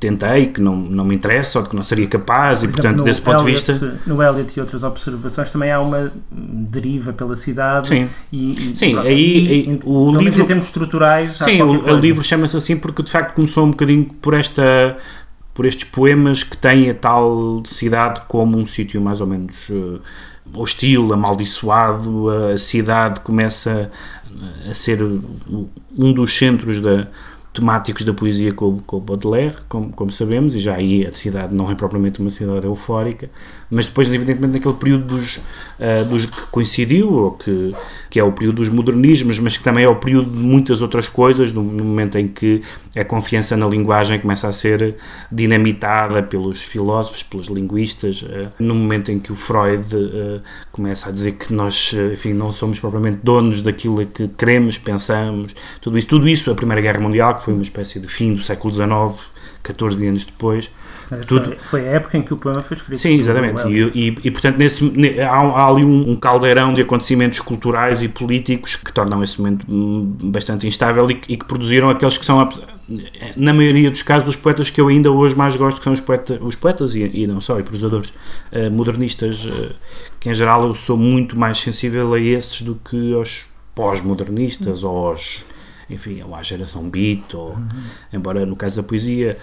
tentei, 0.00 0.46
que 0.46 0.60
não, 0.60 0.76
não 0.76 1.04
me 1.04 1.14
interessa 1.14 1.60
ou 1.60 1.66
que 1.66 1.76
não 1.76 1.82
seria 1.82 2.06
capaz, 2.06 2.60
Por 2.60 2.64
e 2.64 2.68
portanto, 2.68 2.86
exemplo, 2.86 3.04
desse 3.04 3.20
ponto 3.20 3.42
Elliot, 3.42 3.64
de 3.64 3.72
vista. 3.72 4.00
No 4.06 4.22
Eliot 4.22 4.52
e 4.56 4.60
outras 4.60 4.82
observações 4.82 5.50
também 5.50 5.70
há 5.70 5.80
uma 5.80 6.12
deriva 6.30 7.12
pela 7.12 7.36
cidade. 7.36 7.88
Sim, 7.88 8.08
e, 8.32 8.52
e 8.52 8.76
sim 8.76 8.98
aí, 8.98 9.06
aí 9.08 9.68
em, 9.68 9.80
o 9.84 10.10
livro. 10.16 10.42
em 10.42 10.46
termos 10.46 10.66
estruturais. 10.66 11.36
Sim, 11.36 11.62
o, 11.62 11.92
o 11.92 11.96
livro 11.96 12.24
chama-se 12.24 12.56
assim 12.56 12.76
porque 12.76 13.02
de 13.02 13.10
facto 13.10 13.34
começou 13.34 13.64
um 13.66 13.70
bocadinho 13.70 14.04
por 14.20 14.34
esta 14.34 14.96
por 15.54 15.66
estes 15.66 15.84
poemas 15.84 16.42
que 16.42 16.56
têm 16.56 16.88
a 16.88 16.94
tal 16.94 17.62
cidade 17.64 18.22
como 18.26 18.56
um 18.56 18.64
sítio 18.64 19.00
mais 19.00 19.20
ou 19.20 19.26
menos 19.26 19.68
uh, 19.68 20.00
hostil, 20.54 21.12
amaldiçoado, 21.12 22.28
a 22.30 22.58
cidade 22.58 23.20
começa 23.20 23.90
a 24.68 24.74
ser 24.74 25.02
um 25.02 26.12
dos 26.12 26.36
centros 26.36 26.80
da, 26.80 27.08
temáticos 27.52 28.04
da 28.04 28.14
poesia 28.14 28.52
com, 28.52 28.78
com 28.80 28.98
Baudelaire, 28.98 29.56
como, 29.68 29.90
como, 29.92 30.10
sabemos, 30.10 30.54
e 30.54 30.60
já 30.60 30.74
aí 30.74 31.06
a 31.06 31.12
cidade 31.12 31.54
não 31.54 31.70
é 31.70 31.74
propriamente 31.74 32.20
uma 32.20 32.30
cidade 32.30 32.66
eufórica, 32.66 33.30
mas 33.74 33.86
depois, 33.86 34.12
evidentemente, 34.12 34.52
naquele 34.52 34.74
período 34.74 35.06
dos, 35.06 35.38
uh, 35.38 36.04
dos 36.06 36.26
que 36.26 36.42
coincidiu, 36.50 37.10
ou 37.10 37.30
que, 37.30 37.72
que 38.10 38.20
é 38.20 38.22
o 38.22 38.30
período 38.30 38.56
dos 38.56 38.68
modernismos, 38.68 39.38
mas 39.38 39.56
que 39.56 39.64
também 39.64 39.82
é 39.82 39.88
o 39.88 39.96
período 39.96 40.30
de 40.30 40.38
muitas 40.38 40.82
outras 40.82 41.08
coisas, 41.08 41.54
no, 41.54 41.62
momento 41.62 42.18
em 42.18 42.28
que 42.28 42.60
a 42.94 43.02
confiança 43.02 43.56
na 43.56 43.66
linguagem 43.66 44.20
começa 44.20 44.46
a 44.46 44.52
ser 44.52 44.96
dinamitada 45.30 46.22
pelos 46.22 46.60
filósofos, 46.60 47.22
pelos 47.22 47.46
linguistas, 47.46 48.20
uh, 48.20 48.50
no 48.58 48.74
momento 48.74 49.10
em 49.10 49.18
que 49.18 49.32
o 49.32 49.34
Freud 49.34 49.86
uh, 49.96 50.42
começa 50.70 51.08
a 51.08 51.12
dizer 51.12 51.32
que 51.32 51.50
nós, 51.54 51.94
enfim, 52.12 52.34
não 52.34 52.52
somos 52.52 52.78
propriamente 52.78 53.20
donos 53.22 53.62
daquilo 53.62 54.04
que 54.04 54.28
queremos, 54.28 54.76
pensamos, 54.76 55.54
tudo 55.80 55.96
isso, 55.96 56.08
tudo 56.08 56.28
isso, 56.28 56.50
a 56.50 56.54
Primeira 56.54 56.82
Guerra 56.82 57.00
Mundial, 57.00 57.34
que 57.36 57.42
foi 57.42 57.54
uma 57.54 57.62
espécie 57.62 57.98
de 57.98 58.06
fim 58.06 58.34
do 58.34 58.42
século 58.42 58.70
XIX, 58.70 59.31
14 59.62 60.06
anos 60.06 60.26
depois. 60.26 60.70
Tudo... 61.26 61.54
Foi 61.62 61.86
a 61.86 61.92
época 61.92 62.16
em 62.16 62.22
que 62.22 62.32
o 62.32 62.36
poema 62.36 62.62
foi 62.62 62.76
escrito. 62.76 62.98
Sim, 62.98 63.18
exatamente. 63.18 63.66
E, 63.68 63.82
e, 63.94 64.16
e, 64.24 64.30
portanto, 64.30 64.56
nesse, 64.56 64.90
há, 65.20 65.28
há 65.28 65.68
ali 65.68 65.84
um, 65.84 66.14
caldeirão 66.14 66.72
de 66.72 66.80
acontecimentos 66.80 67.40
culturais 67.40 68.02
e 68.02 68.08
políticos 68.08 68.76
que 68.76 68.92
tornam 68.92 69.22
esse 69.22 69.38
momento 69.38 69.66
hum, 69.68 70.16
bastante 70.24 70.66
instável 70.66 71.10
e, 71.10 71.20
e 71.28 71.36
que 71.36 71.44
produziram 71.44 71.90
aqueles 71.90 72.16
que 72.16 72.24
são, 72.24 72.48
na 73.36 73.52
maioria 73.52 73.90
dos 73.90 74.02
casos, 74.02 74.30
os 74.30 74.36
poetas 74.36 74.70
que 74.70 74.80
eu 74.80 74.88
ainda 74.88 75.10
hoje 75.10 75.36
mais 75.36 75.54
gosto, 75.54 75.78
que 75.78 75.84
são 75.84 75.92
os, 75.92 76.00
poeta, 76.00 76.38
os 76.40 76.56
poetas 76.56 76.94
e, 76.94 77.02
e, 77.12 77.26
não 77.26 77.40
só, 77.40 77.58
e 77.60 77.62
prosadores 77.62 78.10
uh, 78.52 78.70
modernistas, 78.70 79.44
uh, 79.44 79.70
que 80.18 80.30
em 80.30 80.34
geral 80.34 80.66
eu 80.66 80.74
sou 80.74 80.96
muito 80.96 81.38
mais 81.38 81.58
sensível 81.58 82.14
a 82.14 82.20
esses 82.20 82.62
do 82.62 82.76
que 82.76 83.12
aos 83.14 83.44
pós-modernistas 83.74 84.82
ou 84.82 85.08
aos 85.08 85.44
enfim, 85.92 86.22
ou 86.22 86.34
à 86.34 86.42
geração 86.42 86.88
beat, 86.88 87.34
ou, 87.34 87.50
uhum. 87.50 87.68
embora 88.12 88.44
no 88.46 88.56
caso 88.56 88.76
da 88.76 88.82
poesia 88.82 89.36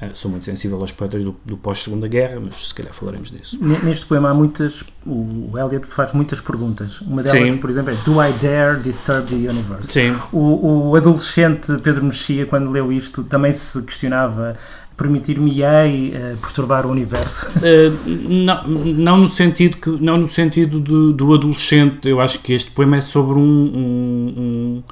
uh, 0.00 0.14
sou 0.14 0.30
muito 0.30 0.44
sensível 0.44 0.80
aos 0.80 0.92
poetas 0.92 1.24
do, 1.24 1.34
do 1.44 1.56
pós-segunda 1.56 2.06
guerra, 2.06 2.40
mas 2.40 2.68
se 2.68 2.74
calhar 2.74 2.92
falaremos 2.92 3.30
disso. 3.30 3.58
Neste 3.82 4.06
poema 4.06 4.30
há 4.30 4.34
muitas, 4.34 4.84
o 5.06 5.52
Eliot 5.58 5.86
faz 5.86 6.12
muitas 6.12 6.40
perguntas. 6.40 7.00
Uma 7.00 7.22
delas, 7.22 7.50
Sim. 7.50 7.56
por 7.58 7.70
exemplo, 7.70 7.92
é 7.92 7.96
Do 8.04 8.22
I 8.22 8.32
dare 8.40 8.80
disturb 8.82 9.26
the 9.26 9.50
universe? 9.50 9.92
Sim. 9.92 10.16
O, 10.32 10.90
o 10.90 10.96
adolescente 10.96 11.72
Pedro 11.82 12.04
Mexia, 12.04 12.46
quando 12.46 12.70
leu 12.70 12.92
isto, 12.92 13.24
também 13.24 13.52
se 13.52 13.82
questionava 13.82 14.56
permitir-me-ei 14.96 16.14
uh, 16.14 16.36
perturbar 16.38 16.86
o 16.86 16.90
universo? 16.90 17.48
Uh, 17.58 18.08
não, 18.28 18.64
não 18.66 19.18
no 19.18 19.28
sentido 19.28 19.76
que 19.76 19.90
não 19.90 20.16
no 20.16 20.28
sentido 20.28 20.80
do, 20.80 21.12
do 21.12 21.34
adolescente. 21.34 22.08
Eu 22.08 22.20
acho 22.20 22.38
que 22.40 22.52
este 22.52 22.70
poema 22.70 22.96
é 22.96 23.00
sobre 23.00 23.38
um, 23.38 23.42
um, 23.42 24.34
um 24.36 24.82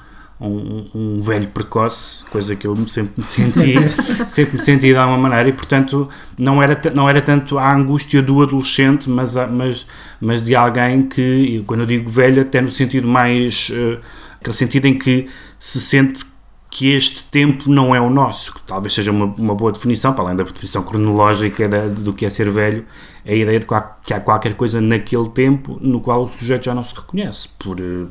um, 0.49 0.87
um, 0.95 1.21
velho 1.21 1.47
precoce, 1.49 2.25
coisa 2.27 2.57
que 2.57 2.67
eu 2.67 2.77
sempre 2.89 3.13
me 3.17 3.25
senti, 3.25 3.75
sempre 4.29 4.55
me 4.55 4.59
senti 4.59 4.89
de 4.89 4.97
alguma 4.97 5.19
maneira, 5.19 5.49
e 5.49 5.53
portanto 5.53 6.09
não 6.39 6.63
era, 6.63 6.81
não 6.95 7.09
era 7.09 7.23
tanto 7.23 7.59
a 7.59 7.73
angústia 7.73 8.23
do 8.23 8.43
adolescente, 8.43 9.09
mas, 9.09 9.37
mas, 9.51 9.87
mas 10.21 10.43
de 10.43 10.55
alguém 10.55 11.03
que, 11.03 11.63
quando 11.67 11.81
eu 11.81 11.87
digo 11.87 12.11
velho, 12.11 12.43
até 12.43 12.61
no 12.61 12.71
sentido 12.71 13.07
mais, 13.07 13.71
uh, 13.71 14.01
aquele 14.41 14.57
sentido 14.57 14.87
em 14.87 14.99
que 14.99 15.29
se 15.59 15.81
sente 15.81 16.25
que 16.69 16.95
este 16.95 17.25
tempo 17.25 17.71
não 17.71 17.95
é 17.95 18.01
o 18.01 18.09
nosso, 18.09 18.55
que 18.55 18.61
talvez 18.63 18.95
seja 18.95 19.11
uma, 19.11 19.27
uma 19.27 19.55
boa 19.55 19.71
definição, 19.71 20.15
para 20.15 20.25
além 20.25 20.37
da 20.37 20.45
definição 20.45 20.83
cronológica 20.83 21.69
da, 21.69 21.87
do 21.87 22.13
que 22.15 22.25
é 22.25 22.31
ser 22.31 22.51
velho, 22.51 22.85
a 23.27 23.33
ideia 23.33 23.61
de 23.61 23.67
que 23.67 24.15
há 24.15 24.21
qualquer 24.21 24.55
coisa 24.55 24.81
naquele 24.81 25.29
tempo 25.29 25.79
no 25.81 26.01
qual 26.01 26.25
o 26.25 26.29
sujeito 26.29 26.65
já 26.65 26.75
não 26.75 26.83
se 26.83 26.95
reconhece, 26.95 27.49
por 27.59 27.79
uh, 27.79 28.09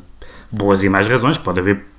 boas 0.51 0.83
e 0.83 0.89
más 0.89 1.07
razões, 1.07 1.37
pode 1.37 1.59
haver 1.59 1.90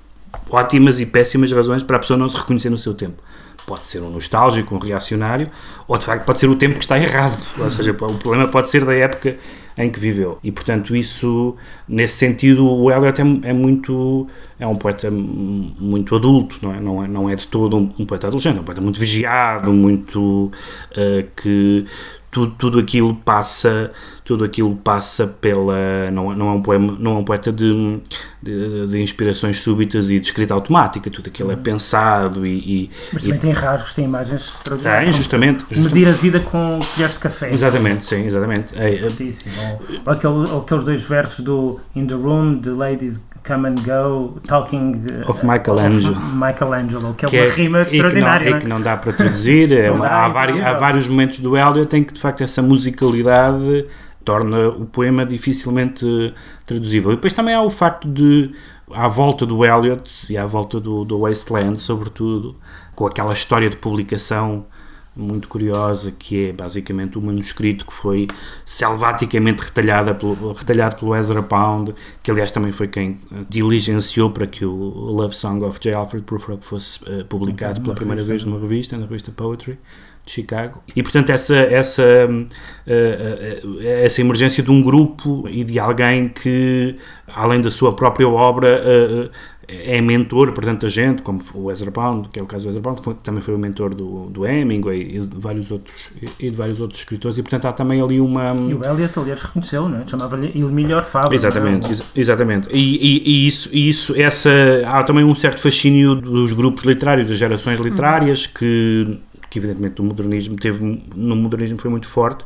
ótimas 0.49 0.99
e 0.99 1.05
péssimas 1.05 1.51
razões 1.51 1.83
para 1.83 1.97
a 1.97 1.99
pessoa 1.99 2.17
não 2.17 2.27
se 2.27 2.37
reconhecer 2.37 2.69
no 2.69 2.77
seu 2.77 2.93
tempo. 2.93 3.21
Pode 3.65 3.85
ser 3.85 4.01
um 4.01 4.09
nostálgico, 4.09 4.75
um 4.75 4.77
reacionário, 4.77 5.49
ou 5.87 5.97
de 5.97 6.05
facto 6.05 6.25
pode 6.25 6.39
ser 6.39 6.47
o 6.47 6.55
tempo 6.55 6.75
que 6.75 6.83
está 6.83 6.99
errado. 6.99 7.37
Ou 7.57 7.69
seja, 7.69 7.91
o 7.91 7.95
problema 7.95 8.47
pode 8.47 8.69
ser 8.69 8.83
da 8.83 8.93
época 8.93 9.37
em 9.77 9.89
que 9.89 9.99
viveu. 9.99 10.37
E 10.43 10.51
portanto, 10.51 10.95
isso, 10.95 11.55
nesse 11.87 12.15
sentido, 12.15 12.65
o 12.65 12.91
Eliot 12.91 13.21
é, 13.21 13.49
é 13.49 13.53
muito. 13.53 14.27
é 14.59 14.67
um 14.67 14.75
poeta 14.75 15.09
muito 15.09 16.15
adulto, 16.15 16.57
não 16.61 16.73
é? 16.73 16.79
Não 16.79 17.03
é, 17.03 17.07
não 17.07 17.29
é 17.29 17.35
de 17.35 17.47
todo 17.47 17.77
um, 17.77 17.93
um 17.97 18.05
poeta 18.05 18.27
adolescente, 18.27 18.57
é 18.57 18.61
um 18.61 18.65
poeta 18.65 18.81
muito 18.81 18.99
vigiado, 18.99 19.71
muito. 19.71 20.51
Uh, 20.91 21.31
que 21.35 21.85
tudo, 22.33 22.55
tudo 22.57 22.79
aquilo 22.79 23.15
passa 23.15 23.91
tudo 24.25 24.43
aquilo 24.43 24.75
passa 24.75 25.27
pela 25.27 26.09
não, 26.11 26.33
não 26.33 26.49
é 26.49 26.51
um 26.53 26.61
poema 26.61 26.97
não 26.99 27.17
é 27.17 27.19
um 27.19 27.23
poeta 27.23 27.51
de, 27.51 27.99
de, 28.41 28.87
de 28.87 29.01
inspirações 29.01 29.59
súbitas 29.59 30.09
e 30.09 30.19
de 30.19 30.25
escrita 30.25 30.53
automática 30.53 31.09
tudo 31.09 31.27
aquilo 31.27 31.51
é 31.51 31.55
pensado 31.55 32.45
e, 32.45 32.57
e 32.57 32.91
mas 33.11 33.21
também 33.21 33.37
e, 33.37 33.41
tem 33.41 33.51
rasgos 33.51 33.93
tem 33.93 34.05
imagens 34.05 34.59
tem 34.63 35.11
justamente, 35.11 35.59
justamente. 35.69 35.93
medir 35.93 36.07
a 36.07 36.11
vida 36.11 36.39
com 36.39 36.79
colheres 36.93 37.13
de 37.13 37.19
café. 37.19 37.53
Exatamente 37.53 38.05
sim 38.05 38.25
exatamente. 38.25 38.75
É, 38.75 38.95
é, 38.95 39.03
ou, 39.03 40.13
aquele, 40.13 40.33
ou 40.33 40.61
aqueles 40.61 40.83
dois 40.83 41.07
versos 41.07 41.45
do 41.45 41.79
In 41.95 42.07
the 42.07 42.15
Room 42.15 42.59
the 42.59 42.71
Ladies 42.71 43.21
Come 43.45 43.67
and 43.67 43.75
Go, 43.83 44.39
Talking 44.47 45.03
of 45.27 45.45
Michelangelo, 45.45 46.15
of 46.15 46.35
Michelangelo 46.35 47.13
que, 47.13 47.25
é 47.25 47.29
que 47.29 47.37
é 47.37 47.43
uma 47.43 47.51
rima 47.51 47.81
extraordinária. 47.81 48.45
Que, 48.45 48.51
não, 48.51 48.57
é? 48.57 48.59
que 48.61 48.67
não 48.67 48.81
dá 48.81 48.97
para 48.97 49.11
traduzir. 49.11 49.71
É 49.73 49.91
uma, 49.91 50.07
há, 50.07 50.29
vários, 50.29 50.61
há, 50.61 50.73
vários, 50.73 51.07
momentos 51.07 51.39
do 51.41 51.57
Eliot 51.57 51.95
em 51.95 52.03
que 52.03 52.13
de 52.13 52.19
facto 52.21 52.41
essa 52.41 52.61
musicalidade 52.61 53.85
torna 54.23 54.69
o 54.69 54.85
poema 54.85 55.25
dificilmente 55.25 56.33
traduzível. 56.65 57.11
E 57.11 57.15
depois 57.15 57.33
também 57.33 57.53
há 57.53 57.61
o 57.61 57.69
facto 57.69 58.07
de, 58.07 58.51
à 58.91 59.07
volta 59.07 59.45
do 59.45 59.65
Eliot 59.65 60.31
e 60.31 60.37
à 60.37 60.45
volta 60.45 60.79
do, 60.79 61.03
do 61.03 61.19
Wasteland, 61.19 61.79
sobretudo, 61.79 62.55
com 62.95 63.05
aquela 63.05 63.33
história 63.33 63.69
de 63.69 63.75
publicação 63.75 64.65
muito 65.15 65.47
curiosa, 65.47 66.11
que 66.11 66.49
é 66.49 66.53
basicamente 66.53 67.17
o 67.17 67.21
um 67.21 67.25
manuscrito 67.25 67.85
que 67.85 67.93
foi 67.93 68.27
selvaticamente 68.65 69.63
retalhado 69.63 70.15
pelo, 70.15 70.53
retalhado 70.53 70.95
pelo 70.95 71.15
Ezra 71.15 71.43
Pound, 71.43 71.93
que 72.21 72.31
aliás 72.31 72.51
também 72.51 72.71
foi 72.71 72.87
quem 72.87 73.19
diligenciou 73.47 74.31
para 74.31 74.47
que 74.47 74.65
o 74.65 74.73
Love 74.73 75.35
Song 75.35 75.63
of 75.63 75.79
J. 75.79 75.93
Alfred 75.93 76.25
Prufrock 76.25 76.65
fosse 76.65 76.99
uh, 77.03 77.23
publicado 77.25 77.81
pela 77.81 77.93
primeira 77.93 78.21
revista, 78.21 78.31
vez 78.31 78.45
numa 78.45 78.59
revista, 78.59 78.97
na 78.97 79.05
revista 79.05 79.31
Poetry 79.31 79.77
de 80.25 80.31
Chicago. 80.31 80.81
E 80.95 81.03
portanto 81.03 81.29
essa 81.29 81.55
essa 81.55 82.03
uh, 82.27 83.81
essa 83.81 84.21
emergência 84.21 84.63
de 84.63 84.71
um 84.71 84.81
grupo 84.81 85.47
e 85.47 85.63
de 85.63 85.79
alguém 85.79 86.29
que 86.29 86.95
além 87.27 87.61
da 87.61 87.69
sua 87.69 87.95
própria 87.95 88.27
obra 88.27 89.31
é 89.67 90.01
mentor 90.01 90.51
para 90.51 90.65
tanta 90.65 90.89
gente, 90.89 91.21
como 91.21 91.39
o 91.55 91.71
Ezra 91.71 91.91
Pound, 91.91 92.29
que 92.29 92.39
é 92.39 92.43
o 92.43 92.45
caso 92.45 92.65
do 92.65 92.69
Ezra 92.69 92.81
Pound, 92.81 93.01
que 93.01 93.13
também 93.15 93.41
foi 93.41 93.55
o 93.55 93.57
mentor 93.57 93.93
do, 93.93 94.29
do 94.29 94.45
Hemingway 94.45 95.01
e 95.01 95.19
de 95.19 95.37
vários 95.37 95.71
outros 95.71 96.11
e 96.39 96.49
de 96.49 96.55
vários 96.55 96.81
outros 96.81 96.99
escritores, 96.99 97.37
e 97.37 97.43
portanto 97.43 97.65
há 97.65 97.73
também 97.73 98.01
ali 98.01 98.19
uma... 98.19 98.53
E 98.53 98.73
o 98.73 98.83
Eliot, 98.83 99.17
aliás, 99.17 99.41
reconheceu, 99.41 99.87
não 99.87 100.01
é? 100.01 100.07
chamava-lhe 100.07 100.47
ele 100.47 100.65
melhor 100.65 101.03
Fábio. 101.03 101.33
Exatamente, 101.33 101.87
ex 101.87 102.11
exatamente. 102.15 102.69
E, 102.71 102.77
e, 102.77 103.29
e, 103.29 103.47
isso, 103.47 103.69
e 103.71 103.89
isso 103.89 104.19
essa, 104.19 104.49
há 104.85 105.03
também 105.03 105.23
um 105.23 105.35
certo 105.35 105.61
fascínio 105.61 106.15
dos 106.15 106.53
grupos 106.53 106.83
literários, 106.83 107.29
das 107.29 107.37
gerações 107.37 107.79
literárias, 107.79 108.47
que 108.47 109.19
que 109.53 109.59
evidentemente 109.59 110.01
o 110.01 110.03
modernismo 110.03 110.55
teve 110.55 111.03
no 111.15 111.35
modernismo 111.35 111.77
foi 111.77 111.91
muito 111.91 112.07
forte 112.07 112.43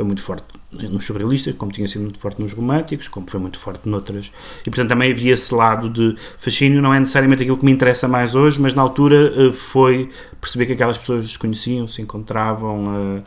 foi 0.00 0.06
muito 0.06 0.22
forte 0.22 0.44
nos 0.72 1.04
surrealistas 1.04 1.54
como 1.56 1.70
tinha 1.70 1.86
sido 1.86 2.02
muito 2.02 2.18
forte 2.18 2.40
nos 2.40 2.54
românticos 2.54 3.06
como 3.06 3.28
foi 3.28 3.38
muito 3.38 3.58
forte 3.58 3.86
noutras 3.86 4.32
e 4.62 4.70
portanto 4.70 4.88
também 4.88 5.12
havia 5.12 5.34
esse 5.34 5.54
lado 5.54 5.90
de 5.90 6.16
fascínio 6.38 6.80
não 6.80 6.94
é 6.94 6.98
necessariamente 6.98 7.42
aquilo 7.42 7.58
que 7.58 7.64
me 7.66 7.72
interessa 7.72 8.08
mais 8.08 8.34
hoje 8.34 8.58
mas 8.58 8.72
na 8.72 8.80
altura 8.80 9.32
eh, 9.36 9.52
foi 9.52 10.08
perceber 10.40 10.66
que 10.66 10.72
aquelas 10.72 10.96
pessoas 10.96 11.32
se 11.32 11.38
conheciam 11.38 11.86
se 11.86 12.00
encontravam 12.00 12.84
uh, 12.84 13.22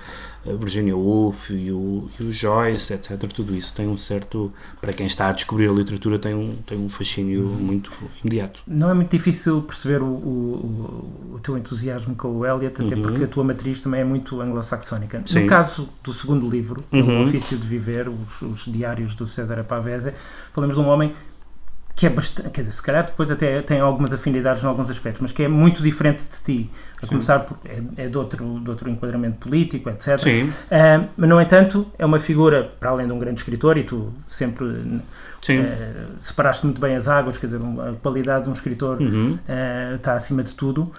a 0.45 0.53
Virginia 0.55 0.95
Woolf 0.95 1.49
e 1.51 1.71
o, 1.71 2.09
e 2.19 2.23
o, 2.23 2.33
Joyce, 2.33 2.93
etc. 2.93 3.17
Tudo 3.33 3.55
isso 3.55 3.73
tem 3.73 3.87
um 3.87 3.97
certo, 3.97 4.51
para 4.81 4.91
quem 4.91 5.05
está 5.05 5.29
a 5.29 5.31
descobrir 5.31 5.69
a 5.69 5.71
literatura, 5.71 6.19
tem 6.19 6.33
um, 6.33 6.55
tem 6.65 6.77
um 6.77 6.89
fascínio 6.89 7.43
muito 7.43 7.91
imediato. 8.21 8.59
Não 8.67 8.89
é 8.89 8.93
muito 8.93 9.09
difícil 9.09 9.61
perceber 9.61 10.01
o, 10.01 10.05
o, 10.05 11.35
o 11.35 11.39
teu 11.41 11.57
entusiasmo 11.57 12.15
com 12.15 12.27
o 12.27 12.45
Eliot, 12.45 12.81
até 12.81 12.95
uhum. 12.95 13.01
porque 13.01 13.23
a 13.23 13.27
tua 13.27 13.43
matriz 13.43 13.81
também 13.81 14.01
é 14.01 14.03
muito 14.03 14.41
anglo-saxónica. 14.41 15.23
No 15.33 15.47
caso 15.47 15.87
do 16.03 16.13
segundo 16.13 16.49
livro, 16.49 16.62
que 16.63 16.99
uhum. 16.99 17.11
é 17.11 17.19
O 17.19 17.23
Ofício 17.23 17.57
de 17.57 17.67
Viver, 17.67 18.07
os, 18.09 18.41
os 18.41 18.65
Diários 18.65 19.13
do 19.13 19.27
César 19.27 19.63
Pavese, 19.63 20.13
falamos 20.51 20.75
de 20.75 20.81
um 20.81 20.87
homem 20.87 21.13
que 21.95 22.07
é 22.07 22.09
bastante, 22.09 22.49
quer 22.49 22.61
dizer, 22.61 22.73
se 22.73 22.81
calhar 22.81 23.05
depois 23.05 23.29
até 23.29 23.61
tem 23.61 23.79
algumas 23.79 24.11
afinidades 24.11 24.63
em 24.63 24.67
alguns 24.67 24.89
aspectos, 24.89 25.21
mas 25.21 25.31
que 25.31 25.43
é 25.43 25.47
muito 25.47 25.83
diferente 25.83 26.23
de 26.23 26.43
ti. 26.43 26.69
A 27.01 27.05
começar 27.05 27.39
por, 27.39 27.57
é, 27.65 28.05
é 28.05 28.07
de, 28.07 28.17
outro, 28.17 28.59
de 28.61 28.69
outro 28.69 28.89
enquadramento 28.89 29.37
político, 29.37 29.89
etc. 29.89 30.17
Sim. 30.17 30.43
Uh, 30.43 31.07
mas, 31.17 31.29
no 31.29 31.39
entanto, 31.39 31.85
é 31.99 32.05
uma 32.05 32.19
figura, 32.19 32.71
para 32.79 32.89
além 32.89 33.05
de 33.05 33.13
um 33.13 33.19
grande 33.19 33.41
escritor, 33.41 33.77
e 33.77 33.83
tu 33.83 34.11
sempre 34.25 34.65
uh, 34.65 35.01
separaste 36.17 36.65
muito 36.65 36.79
bem 36.79 36.95
as 36.95 37.07
águas, 37.07 37.37
quer 37.37 37.47
dizer, 37.47 37.61
a 37.61 37.93
qualidade 38.01 38.45
de 38.45 38.49
um 38.49 38.53
escritor 38.53 38.99
uhum. 38.99 39.33
uh, 39.33 39.95
está 39.95 40.13
acima 40.13 40.43
de 40.43 40.55
tudo 40.55 40.91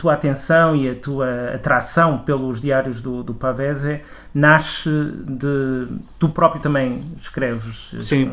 tua 0.00 0.14
atenção 0.14 0.74
e 0.74 0.88
a 0.88 0.94
tua 0.94 1.52
atração 1.54 2.16
pelos 2.18 2.58
diários 2.58 3.02
do, 3.02 3.22
do 3.22 3.34
Pavese 3.34 4.00
nasce 4.34 4.88
de. 4.88 5.86
Tu 6.18 6.28
próprio 6.30 6.62
também 6.62 7.02
escreves, 7.20 7.94
Sim. 8.00 8.32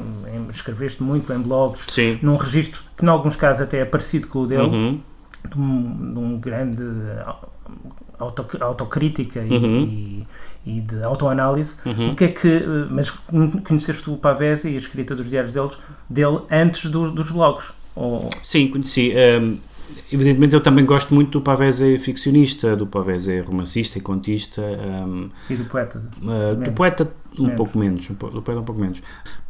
escreveste 0.50 1.04
muito 1.04 1.32
em 1.34 1.40
blogs, 1.40 1.86
Sim. 1.90 2.20
num 2.22 2.38
registro 2.38 2.82
que, 2.96 3.04
em 3.04 3.10
alguns 3.10 3.36
casos, 3.36 3.62
até 3.62 3.80
é 3.80 3.86
parecido 3.86 4.28
com 4.28 4.40
o 4.40 4.48
dele, 4.48 4.64
uhum. 4.64 5.00
de, 5.50 5.60
um, 5.60 6.14
de, 6.14 6.20
um, 6.20 6.40
grande 6.40 6.84
auto, 8.18 8.46
autocrítica 8.62 9.42
uhum. 9.42 9.84
e, 9.84 10.28
e, 10.66 10.80
de 10.80 11.04
autoanálise. 11.04 11.80
Uhum. 11.86 12.12
O 12.12 12.16
que 12.16 12.24
é 12.24 12.28
que. 12.30 12.64
Mas 12.90 13.10
conheceste 13.10 14.10
o 14.10 14.16
Pavese 14.16 14.70
e 14.70 14.76
a 14.76 14.78
escrita 14.78 15.14
dos 15.14 15.30
diários 15.30 15.52
deles, 15.52 15.78
dele 16.10 16.40
antes 16.50 16.90
do, 16.90 17.12
dos 17.12 17.30
blogs? 17.30 17.74
Ou... 17.94 18.30
Sim, 18.42 18.70
conheci. 18.70 19.12
Um 19.42 19.77
evidentemente 20.12 20.54
eu 20.54 20.62
também 20.62 20.86
gosto 20.86 21.14
muito 21.14 21.40
do 21.40 21.42
Pavese 21.42 21.98
ficcionista, 21.98 22.76
do 22.76 22.88
Pavese 22.88 23.42
romancista 23.42 23.98
e 23.98 24.02
contista. 24.02 24.62
Um, 24.62 25.30
e 25.50 25.56
do 25.56 25.66
poeta? 25.66 26.04
Uh, 26.18 26.56
do 26.64 26.72
poeta 26.72 27.12
um 27.38 27.44
menos. 27.44 27.58
pouco 27.58 27.78
menos, 27.78 28.08
do 28.08 28.42
poeta 28.42 28.62
um 28.62 28.64
pouco 28.64 28.82
menos, 28.82 29.02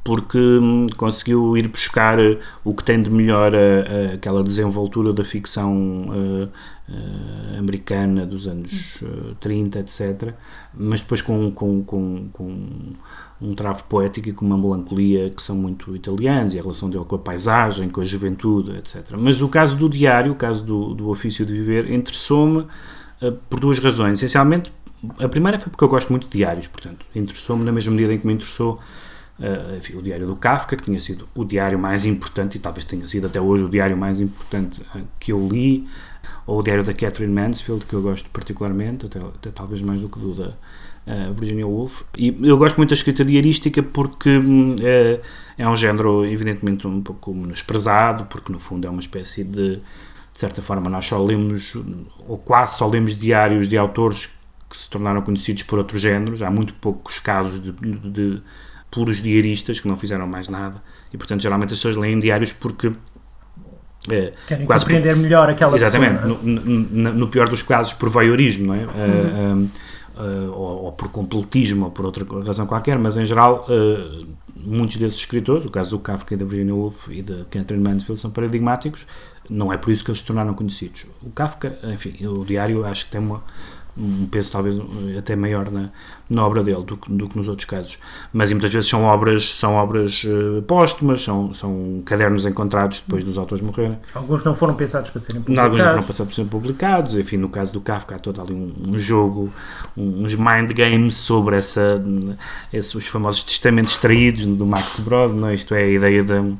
porque 0.03 0.37
um, 0.37 0.87
conseguiu 0.95 1.57
ir 1.57 1.67
buscar 1.67 2.17
o 2.63 2.73
que 2.73 2.83
tem 2.83 3.01
de 3.01 3.09
melhor 3.09 3.53
a, 3.55 3.57
a, 3.57 4.13
aquela 4.15 4.43
desenvoltura 4.43 5.13
da 5.13 5.23
ficção 5.23 5.73
uh, 6.09 6.43
uh, 6.43 7.59
americana 7.59 8.25
dos 8.25 8.47
anos 8.47 9.03
30, 9.39 9.79
etc., 9.79 10.33
mas 10.73 11.01
depois 11.01 11.21
com, 11.21 11.49
com, 11.51 11.83
com, 11.83 12.29
com 12.33 12.93
um 13.41 13.53
travo 13.53 13.83
poético 13.83 14.29
e 14.29 14.33
com 14.33 14.45
uma 14.45 14.57
melancolia 14.57 15.29
que 15.29 15.41
são 15.41 15.55
muito 15.55 15.95
italianos 15.95 16.53
e 16.53 16.59
a 16.59 16.61
relação 16.61 16.89
dele 16.89 17.05
com 17.05 17.15
a 17.15 17.19
paisagem, 17.19 17.89
com 17.89 18.01
a 18.01 18.05
juventude, 18.05 18.77
etc. 18.77 19.11
Mas 19.17 19.41
o 19.41 19.47
caso 19.47 19.77
do 19.77 19.87
diário, 19.87 20.31
o 20.31 20.35
caso 20.35 20.65
do, 20.65 20.93
do 20.93 21.09
ofício 21.09 21.45
de 21.45 21.53
viver, 21.53 21.91
interessou-me 21.91 22.61
uh, 22.61 23.31
por 23.49 23.59
duas 23.59 23.79
razões. 23.79 24.17
Essencialmente, 24.17 24.73
a 25.19 25.29
primeira 25.29 25.59
foi 25.59 25.69
porque 25.69 25.83
eu 25.83 25.87
gosto 25.87 26.09
muito 26.09 26.27
de 26.27 26.37
diários, 26.37 26.67
portanto, 26.67 27.05
interessou-me 27.13 27.63
na 27.63 27.71
mesma 27.71 27.91
medida 27.91 28.13
em 28.13 28.17
que 28.17 28.25
me 28.25 28.33
interessou 28.33 28.79
uh, 29.39 29.77
enfim, 29.77 29.95
o 29.97 30.01
diário 30.01 30.25
do 30.25 30.35
Kafka, 30.35 30.75
que 30.75 30.83
tinha 30.83 30.99
sido 30.99 31.27
o 31.35 31.45
diário 31.45 31.77
mais 31.77 32.05
importante 32.05 32.55
e 32.55 32.59
talvez 32.59 32.85
tenha 32.85 33.05
sido 33.07 33.27
até 33.27 33.39
hoje 33.39 33.63
o 33.63 33.69
diário 33.69 33.95
mais 33.95 34.19
importante 34.19 34.81
uh, 34.95 35.01
que 35.19 35.31
eu 35.31 35.47
li, 35.47 35.87
ou 36.47 36.59
o 36.59 36.63
diário 36.63 36.83
da 36.83 36.93
Catherine 36.93 37.33
Mansfield, 37.33 37.85
que 37.85 37.93
eu 37.93 38.01
gosto 38.01 38.29
particularmente, 38.29 39.05
até, 39.05 39.19
até 39.19 39.51
talvez 39.51 39.81
mais 39.81 39.99
do 39.99 40.07
que 40.07 40.17
do 40.17 40.33
da 40.33 40.47
uh, 40.47 41.33
Virginia 41.33 41.67
Woolf. 41.67 42.03
E 42.17 42.35
eu 42.41 42.57
gosto 42.57 42.77
muito 42.77 42.89
da 42.89 42.95
escrita 42.95 43.25
diarística 43.25 43.83
porque 43.83 44.37
uh, 44.37 45.21
é 45.57 45.67
um 45.67 45.75
género, 45.75 46.25
evidentemente, 46.25 46.87
um 46.87 47.01
pouco 47.01 47.33
menosprezado, 47.33 48.25
porque 48.25 48.51
no 48.51 48.57
fundo 48.57 48.87
é 48.87 48.89
uma 48.89 49.01
espécie 49.01 49.43
de. 49.43 49.81
De 50.33 50.41
certa 50.41 50.61
forma, 50.61 50.87
nós 50.87 51.03
só 51.03 51.17
lemos, 51.17 51.75
ou 52.27 52.37
quase 52.37 52.77
só 52.77 52.87
lemos 52.87 53.17
diários 53.17 53.67
de 53.67 53.75
autores 53.75 54.29
que 54.69 54.77
se 54.77 54.87
tornaram 54.87 55.23
conhecidos 55.23 55.63
por 55.63 55.79
outros 55.79 55.99
géneros. 55.99 56.43
Há 56.43 56.51
muito 56.51 56.75
poucos 56.75 57.17
casos 57.17 57.59
de, 57.59 57.71
de, 57.71 58.09
de 58.11 58.41
puros 58.91 59.19
diaristas 59.19 59.79
que 59.79 59.87
não 59.87 59.95
fizeram 59.95 60.27
mais 60.27 60.47
nada. 60.47 60.79
E, 61.11 61.17
portanto, 61.17 61.41
geralmente 61.41 61.73
as 61.73 61.79
pessoas 61.79 61.95
leem 61.95 62.19
diários 62.19 62.53
porque 62.53 62.91
Querem 64.47 64.65
quase 64.65 64.85
compreender 64.85 65.13
por, 65.13 65.21
melhor 65.21 65.49
aquela 65.49 65.75
Exatamente, 65.75 66.21
pessoa, 66.21 66.39
no, 66.43 66.53
no, 66.53 67.13
no, 67.13 67.27
pior 67.27 67.49
dos 67.49 67.61
casos 67.61 67.93
por 67.93 68.09
voyeurismo, 68.09 68.67
não 68.67 68.75
é? 68.75 68.79
Uhum. 68.79 69.63
Uh, 69.63 70.21
uh, 70.21 70.51
ou, 70.51 70.83
ou, 70.85 70.91
por 70.91 71.09
completismo 71.09 71.85
ou 71.85 71.91
por 71.91 72.05
outra 72.05 72.25
razão 72.45 72.65
qualquer, 72.65 72.97
mas 72.97 73.17
em 73.17 73.25
geral 73.25 73.65
uh, 73.69 74.25
muitos 74.55 74.97
desses 74.97 75.19
escritores, 75.19 75.65
o 75.65 75.69
caso 75.69 75.91
do 75.91 75.99
Kafka 75.99 76.33
e 76.33 76.37
da 76.37 76.45
Virginia 76.45 76.73
Woolf 76.73 77.09
e 77.09 77.21
da 77.21 77.45
Catherine 77.51 77.83
Mansfield 77.83 78.19
são 78.19 78.31
paradigmáticos, 78.31 79.05
não 79.49 79.71
é 79.71 79.77
por 79.77 79.91
isso 79.91 80.03
que 80.03 80.11
eles 80.11 80.19
se 80.19 80.25
tornaram 80.25 80.53
conhecidos. 80.53 81.05
O 81.21 81.29
Kafka, 81.29 81.77
enfim, 81.83 82.25
o 82.25 82.43
diário 82.43 82.85
acho 82.85 83.05
que 83.05 83.11
tem 83.11 83.21
uma, 83.21 83.43
um 83.97 84.25
peso 84.27 84.51
talvez 84.51 84.79
até 85.17 85.35
maior 85.35 85.71
na, 85.71 85.89
na 86.29 86.45
obra 86.45 86.63
dele 86.63 86.83
do 86.83 86.97
que, 86.97 87.11
do 87.11 87.27
que 87.27 87.37
nos 87.37 87.47
outros 87.47 87.65
casos. 87.65 87.97
Mas 88.33 88.51
muitas 88.51 88.73
vezes 88.73 88.89
são 88.89 89.03
obras, 89.03 89.53
são 89.53 89.75
obras 89.75 90.23
uh, 90.23 90.61
póstumas, 90.63 91.23
são, 91.23 91.53
são 91.53 92.01
cadernos 92.05 92.45
encontrados 92.45 93.01
depois 93.01 93.23
dos 93.23 93.37
autores 93.37 93.63
morrerem. 93.63 93.97
Alguns 94.13 94.43
não 94.43 94.53
foram 94.53 94.73
pensados 94.73 95.09
para 95.09 95.21
serem 95.21 95.41
publicados. 95.41 95.79
Alguns 95.79 95.85
não 95.85 95.93
foram 95.93 96.03
pensados 96.03 96.25
para 96.25 96.35
serem 96.35 96.49
publicados. 96.49 97.15
Enfim, 97.15 97.37
no 97.37 97.49
caso 97.49 97.73
do 97.73 97.81
Kafka 97.81 98.15
há 98.15 98.19
todo 98.19 98.41
ali 98.41 98.53
um, 98.53 98.73
um 98.87 98.99
jogo, 98.99 99.51
um, 99.95 100.23
uns 100.23 100.35
mind 100.35 100.71
games 100.73 101.15
sobre 101.15 101.57
essa, 101.57 102.03
esses, 102.73 102.93
os 102.93 103.07
famosos 103.07 103.43
testamentos 103.43 103.91
extraídos 103.93 104.45
do 104.45 104.65
Max 104.65 104.99
Brod, 104.99 105.33
não? 105.33 105.49
É? 105.49 105.53
isto 105.53 105.73
é 105.73 105.83
a 105.83 105.87
ideia 105.87 106.23
de, 106.23 106.55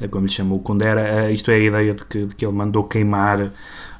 é 0.00 0.08
como 0.08 0.26
lhe 0.26 0.32
chama 0.32 0.54
o 0.54 0.58
Condera, 0.58 1.00
eh, 1.00 1.32
isto 1.32 1.50
é 1.50 1.54
a 1.54 1.58
ideia 1.58 1.94
de 1.94 2.04
que, 2.04 2.26
de 2.26 2.34
que 2.34 2.44
ele 2.44 2.54
mandou 2.54 2.84
queimar 2.84 3.50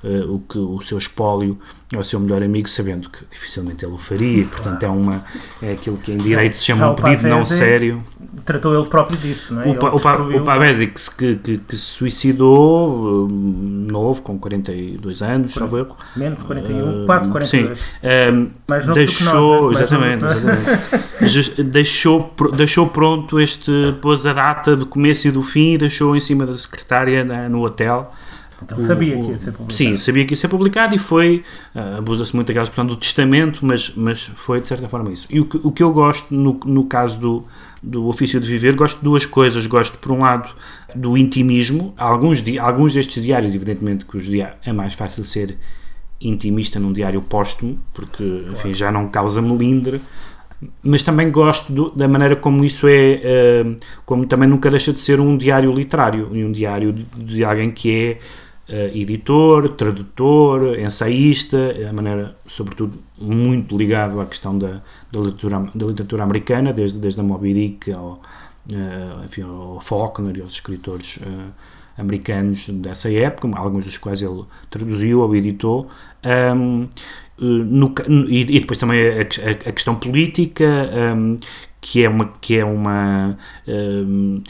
uh, 0.05 0.35
o, 0.35 0.39
que, 0.41 0.59
o 0.59 0.81
seu 0.81 0.99
espólio 0.99 1.59
ao 1.95 2.05
seu 2.05 2.19
melhor 2.19 2.43
amigo, 2.43 2.69
sabendo 2.69 3.09
que 3.09 3.25
dificilmente 3.31 3.85
ele 3.85 3.95
o 3.95 3.97
faria, 3.97 4.45
portanto 4.47 4.83
é, 4.83 4.89
uma, 4.89 5.23
é 5.63 5.73
aquilo 5.73 5.97
que 5.97 6.13
em 6.13 6.17
direito 6.17 6.57
se 6.57 6.65
chama 6.65 6.91
um 6.91 6.95
pedido 6.95 7.29
não 7.29 7.45
sério. 7.45 8.03
Tratou 8.45 8.79
ele 8.79 8.89
próprio 8.89 9.17
disso, 9.17 9.55
não 9.55 9.63
é? 9.63 9.69
O, 9.69 9.75
pa, 9.77 9.89
o, 9.91 10.01
pa, 10.01 10.17
o 10.19 10.87
que, 11.17 11.37
que, 11.37 11.59
que, 11.59 11.77
se 11.77 11.85
suicidou 11.85 13.29
hum, 13.31 13.87
novo, 13.91 14.21
com 14.23 14.39
42 14.39 15.23
anos, 15.23 15.55
salvo 15.55 15.79
erro. 15.79 15.97
Menos 16.17 16.43
41, 16.43 17.05
uh, 17.05 17.07
quase 17.07 17.31
42. 17.31 17.79
Sim. 17.79 18.51
Mais 18.69 18.87
deixou, 18.89 19.71
nós, 19.71 19.81
é? 19.81 19.85
exatamente, 19.85 20.25
exatamente. 20.25 21.63
deixou, 21.63 22.35
deixou 22.55 22.89
pronto 22.89 23.41
este, 23.41 23.71
pôs 24.03 24.27
a 24.27 24.33
data 24.33 24.75
do 24.75 24.85
começo 24.85 25.29
e 25.29 25.31
do 25.31 25.43
fim 25.43 25.79
deixou 25.79 26.17
em 26.17 26.21
cima 26.21 26.45
da 26.45 26.57
secretária 26.57 27.25
no 27.49 27.65
hotel 27.65 28.13
então 28.65 28.79
sabia 28.79 29.19
que 29.19 29.31
ia 29.31 29.39
ser 29.39 29.53
publicado. 29.53 29.75
Sim, 29.75 29.97
sabia 29.97 30.25
que 30.25 30.33
ia 30.33 30.37
ser 30.37 30.49
publicado 30.49 30.95
e 30.95 30.99
foi, 30.99 31.43
uh, 31.75 31.99
abusa-se 31.99 32.35
muito 32.35 32.49
daquela 32.49 32.65
expressão 32.65 32.87
do 32.87 32.97
testamento, 32.97 33.65
mas, 33.65 33.93
mas 33.95 34.31
foi 34.35 34.61
de 34.61 34.69
certa 34.69 34.89
forma 34.89 35.13
isso. 35.13 35.27
E 35.31 35.41
o 35.41 35.45
que, 35.45 35.61
o 35.63 35.71
que 35.71 35.83
eu 35.83 35.93
gosto 35.93 36.35
no, 36.35 36.59
no 36.65 36.85
caso 36.85 37.21
do, 37.21 37.45
do 37.83 38.07
ofício 38.07 38.41
de 38.41 38.49
viver, 38.49 38.75
gosto 38.75 38.99
de 38.99 39.05
duas 39.05 39.27
coisas. 39.27 39.67
Gosto, 39.67 39.99
por 39.99 40.13
um 40.13 40.21
lado, 40.21 40.51
do 40.95 41.17
intimismo. 41.17 41.93
Alguns, 41.97 42.43
alguns 42.59 42.95
destes 42.95 43.23
diários, 43.23 43.55
evidentemente, 43.55 44.05
que 44.05 44.17
os 44.17 44.25
diários 44.25 44.59
é 44.65 44.73
mais 44.73 44.95
fácil 44.95 45.25
ser 45.25 45.57
intimista 46.21 46.81
num 46.81 46.93
diário 46.93 47.21
póstumo, 47.21 47.79
porque 47.93 48.45
enfim, 48.51 48.73
já 48.73 48.91
não 48.91 49.09
causa 49.09 49.43
melindre, 49.43 50.01
mas 50.83 51.03
também 51.03 51.31
gosto 51.31 51.73
do, 51.73 51.91
da 51.91 52.09
maneira 52.09 52.37
como 52.37 52.65
isso 52.65 52.87
é, 52.89 53.63
uh, 53.65 53.77
como 54.07 54.25
também 54.25 54.49
nunca 54.49 54.71
deixa 54.71 54.93
de 54.93 55.01
ser 55.01 55.21
um 55.21 55.37
diário 55.37 55.73
literário, 55.73 56.31
e 56.33 56.45
um 56.45 56.53
diário 56.53 56.93
de, 56.93 57.05
de 57.05 57.45
alguém 57.45 57.71
que 57.71 57.91
é 57.95 58.19
editor, 58.69 59.69
tradutor, 59.71 60.79
ensaísta, 60.79 61.75
a 61.89 61.93
maneira, 61.93 62.37
sobretudo, 62.47 62.99
muito 63.19 63.77
ligado 63.77 64.21
à 64.21 64.27
questão 64.27 64.59
da, 64.59 64.83
da, 65.13 65.21
literatura, 65.21 65.71
da 65.75 65.87
literatura 65.87 66.23
americana, 66.23 66.73
desde, 66.73 66.99
desde 66.99 67.21
a 67.21 67.23
Moby 67.23 67.53
Dick 67.53 67.93
ao, 67.93 68.23
uh, 68.73 69.25
enfim, 69.25 69.43
ao 69.43 69.81
Faulkner 69.81 70.39
e 70.39 70.41
aos 70.41 70.53
escritores 70.53 71.19
americanos 71.97 72.69
dessa 72.69 73.13
época, 73.13 73.49
alguns 73.57 73.85
dos 73.85 73.99
quais 73.99 74.23
ele 74.23 74.45
traduziu 74.71 75.21
ou 75.21 75.35
editou. 75.35 75.89
Um, 76.25 76.89
no, 77.39 77.93
e, 78.29 78.45
depois 78.61 78.79
também 78.79 79.01
a, 79.09 79.21
a, 79.21 79.71
a 79.71 79.73
questão 79.73 79.97
política, 79.97 80.65
um, 81.17 81.39
que 81.85 82.03
é 82.03 82.09
uma 82.09 82.33
que 82.41 82.57
é 82.57 82.65
uma 82.65 83.37
um, 83.69 84.43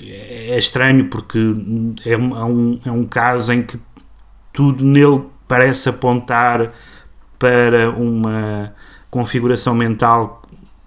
é 0.00 0.56
estranho 0.56 1.06
porque 1.06 1.36
é 2.06 2.16
um, 2.16 2.78
é 2.84 2.92
um 2.92 3.04
caso 3.04 3.52
em 3.52 3.64
que 3.64 3.76
tudo 4.52 4.84
nele 4.84 5.22
parece 5.48 5.88
apontar 5.88 6.72
para 7.40 7.90
uma 7.90 8.72
configuração 9.10 9.74
mental 9.74 10.42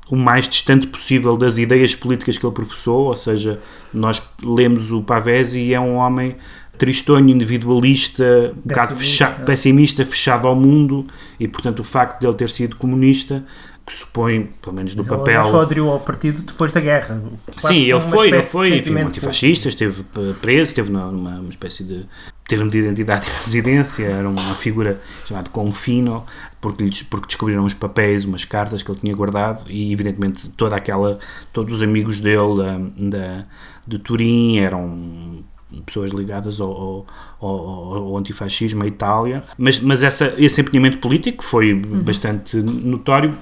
o 0.10 0.16
mais 0.16 0.48
distante 0.48 0.88
possível 0.88 1.36
das 1.36 1.58
ideias 1.58 1.94
políticas 1.94 2.38
que 2.38 2.46
ele 2.46 2.54
professou, 2.54 3.08
ou 3.08 3.16
seja, 3.16 3.60
nós 3.94 4.22
lemos 4.42 4.92
o 4.94 5.02
Pavese 5.02 5.60
e 5.60 5.74
é 5.74 5.80
um 5.80 5.96
homem 5.96 6.36
tristonho, 6.78 7.30
individualista, 7.30 8.54
um 8.56 8.68
bocado 8.68 8.96
fechado, 8.96 9.42
é. 9.42 9.46
pessimista, 9.46 10.06
fechado 10.06 10.48
ao 10.48 10.56
mundo, 10.56 11.06
e 11.40 11.48
portanto 11.48 11.80
o 11.80 11.84
facto 11.84 12.22
de 12.22 12.28
ele 12.28 12.36
ter 12.36 12.50
sido 12.50 12.76
comunista 12.78 13.44
que 13.86 13.94
supõe, 13.94 14.50
pelo 14.62 14.76
menos 14.76 14.96
do 14.96 15.00
Mas 15.00 15.08
papel. 15.08 15.42
Ele 15.42 15.52
só 15.52 15.62
aderiu 15.62 15.90
ao 15.92 16.00
partido 16.00 16.42
depois 16.42 16.72
da 16.72 16.82
guerra. 16.82 17.22
Sim, 17.58 17.84
ele 17.84 18.00
foi, 18.00 18.28
ele 18.30 18.42
foi, 18.42 18.78
enfim, 18.78 18.98
antifascista, 18.98 19.70
esteve 19.70 20.04
preso, 20.42 20.70
esteve 20.70 20.92
numa 20.92 21.08
uma 21.08 21.50
espécie 21.50 21.84
de 21.84 22.06
termo 22.48 22.70
de 22.70 22.80
identidade 22.80 23.26
e 23.28 23.30
residência, 23.38 24.06
era 24.06 24.28
uma 24.28 24.56
figura 24.56 25.00
chamada 25.26 25.50
Confino, 25.52 26.26
porque, 26.60 26.90
porque 27.10 27.28
descobriram 27.28 27.64
uns 27.64 27.76
papéis, 27.76 28.26
umas 28.26 28.44
cartas 28.44 28.82
que 28.82 28.90
ele 28.90 29.00
tinha 29.00 29.14
guardado 29.14 29.70
e 29.70 29.92
evidentemente 29.92 30.50
toda 30.50 30.76
aquela, 30.76 31.20
todos 31.54 31.76
os 31.76 31.82
amigos 31.84 32.20
dele 32.20 32.58
da, 32.58 33.10
da 33.10 33.46
de 33.88 34.00
Turim 34.00 34.58
eram 34.58 35.44
pessoas 35.86 36.12
ligadas 36.12 36.62
ao, 36.62 37.06
ao, 37.40 37.48
ao, 37.48 38.18
antifascismo, 38.18 38.84
à 38.84 38.88
Itália, 38.88 39.44
mas, 39.58 39.80
mas 39.80 40.04
essa, 40.04 40.34
esse 40.38 40.62
empenhamento 40.62 41.00
político 41.00 41.44
foi 41.44 41.74
uhum. 41.74 42.02
bastante 42.04 42.58
notório. 42.58 43.36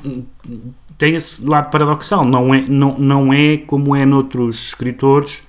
Tem 0.97 1.15
esse 1.15 1.45
lado 1.45 1.69
paradoxal, 1.69 2.23
não 2.23 2.53
é, 2.53 2.61
não, 2.61 2.97
não 2.97 3.33
é 3.33 3.57
como 3.57 3.95
é 3.95 4.05
noutros 4.05 4.67
escritores 4.67 5.43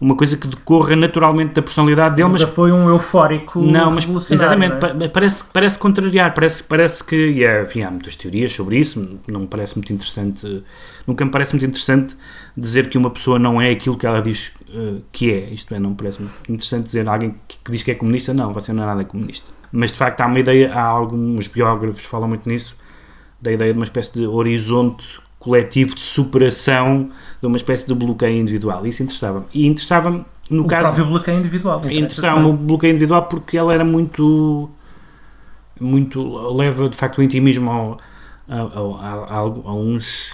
uma 0.00 0.14
coisa 0.14 0.36
que 0.36 0.46
decorra 0.46 0.94
naturalmente 0.94 1.54
da 1.54 1.62
personalidade 1.62 2.14
dele, 2.14 2.28
mas 2.28 2.42
foi 2.42 2.70
um 2.70 2.88
eufórico 2.88 3.60
não, 3.60 3.90
mas 3.90 4.30
exatamente 4.30 4.74
é? 5.02 5.08
parece 5.08 5.44
parece 5.52 5.78
contrariar, 5.78 6.32
parece 6.34 6.62
parece 6.62 7.02
que 7.02 7.16
e, 7.16 7.62
enfim, 7.62 7.82
há 7.82 7.90
muitas 7.90 8.14
teorias 8.14 8.52
sobre 8.52 8.78
isso, 8.78 9.18
não 9.26 9.40
me 9.40 9.46
parece 9.48 9.74
muito 9.76 9.92
interessante, 9.92 10.62
nunca 11.04 11.24
me 11.24 11.30
parece 11.32 11.54
muito 11.54 11.66
interessante 11.66 12.16
dizer 12.56 12.88
que 12.88 12.96
uma 12.96 13.10
pessoa 13.10 13.40
não 13.40 13.60
é 13.60 13.70
aquilo 13.70 13.96
que 13.96 14.06
ela 14.06 14.22
diz 14.22 14.52
uh, 14.68 15.02
que 15.10 15.32
é, 15.32 15.50
isto 15.50 15.74
é, 15.74 15.80
não 15.80 15.90
me 15.90 15.96
parece 15.96 16.20
muito 16.20 16.34
interessante 16.48 16.84
dizer 16.84 17.08
a 17.08 17.12
alguém 17.12 17.34
que, 17.48 17.58
que, 17.64 17.72
diz 17.72 17.82
que 17.82 17.90
é 17.90 17.94
comunista, 17.94 18.32
não, 18.32 18.52
você 18.52 18.72
não 18.72 18.84
é 18.84 18.86
nada 18.86 19.04
comunista. 19.04 19.50
Mas 19.72 19.90
de 19.90 19.98
facto 19.98 20.20
há 20.20 20.26
uma 20.26 20.38
ideia, 20.38 20.72
há 20.72 20.82
alguns 20.82 21.48
biógrafos 21.48 22.00
que 22.00 22.06
falam 22.06 22.28
muito 22.28 22.48
nisso, 22.48 22.76
da 23.40 23.52
ideia 23.52 23.72
de 23.72 23.78
uma 23.78 23.84
espécie 23.84 24.14
de 24.14 24.26
horizonte 24.26 25.20
coletivo 25.38 25.94
de 25.94 26.00
superação 26.00 27.10
de 27.40 27.46
uma 27.46 27.56
espécie 27.56 27.86
de 27.86 27.94
bloqueio 27.94 28.40
individual. 28.40 28.86
Isso 28.86 29.02
interessava-me. 29.02 29.46
E 29.54 29.66
interessava-me, 29.66 30.24
no 30.50 30.64
o 30.64 30.66
caso. 30.66 30.92
O 30.92 30.94
próprio 30.94 31.06
bloqueio 31.06 31.38
individual. 31.38 31.80
Interessava-me 31.84 32.46
o 32.48 32.52
bloqueio 32.52 32.90
individual 32.90 33.22
porque 33.24 33.56
ela 33.56 33.72
era 33.72 33.84
muito. 33.84 34.70
muito. 35.80 36.52
leva 36.52 36.88
de 36.88 36.96
facto 36.96 37.18
o 37.18 37.22
intimismo 37.22 37.70
ao, 37.70 37.98
a, 38.48 38.56
a, 38.56 39.14
a, 39.24 39.38
a 39.38 39.74
uns 39.74 40.30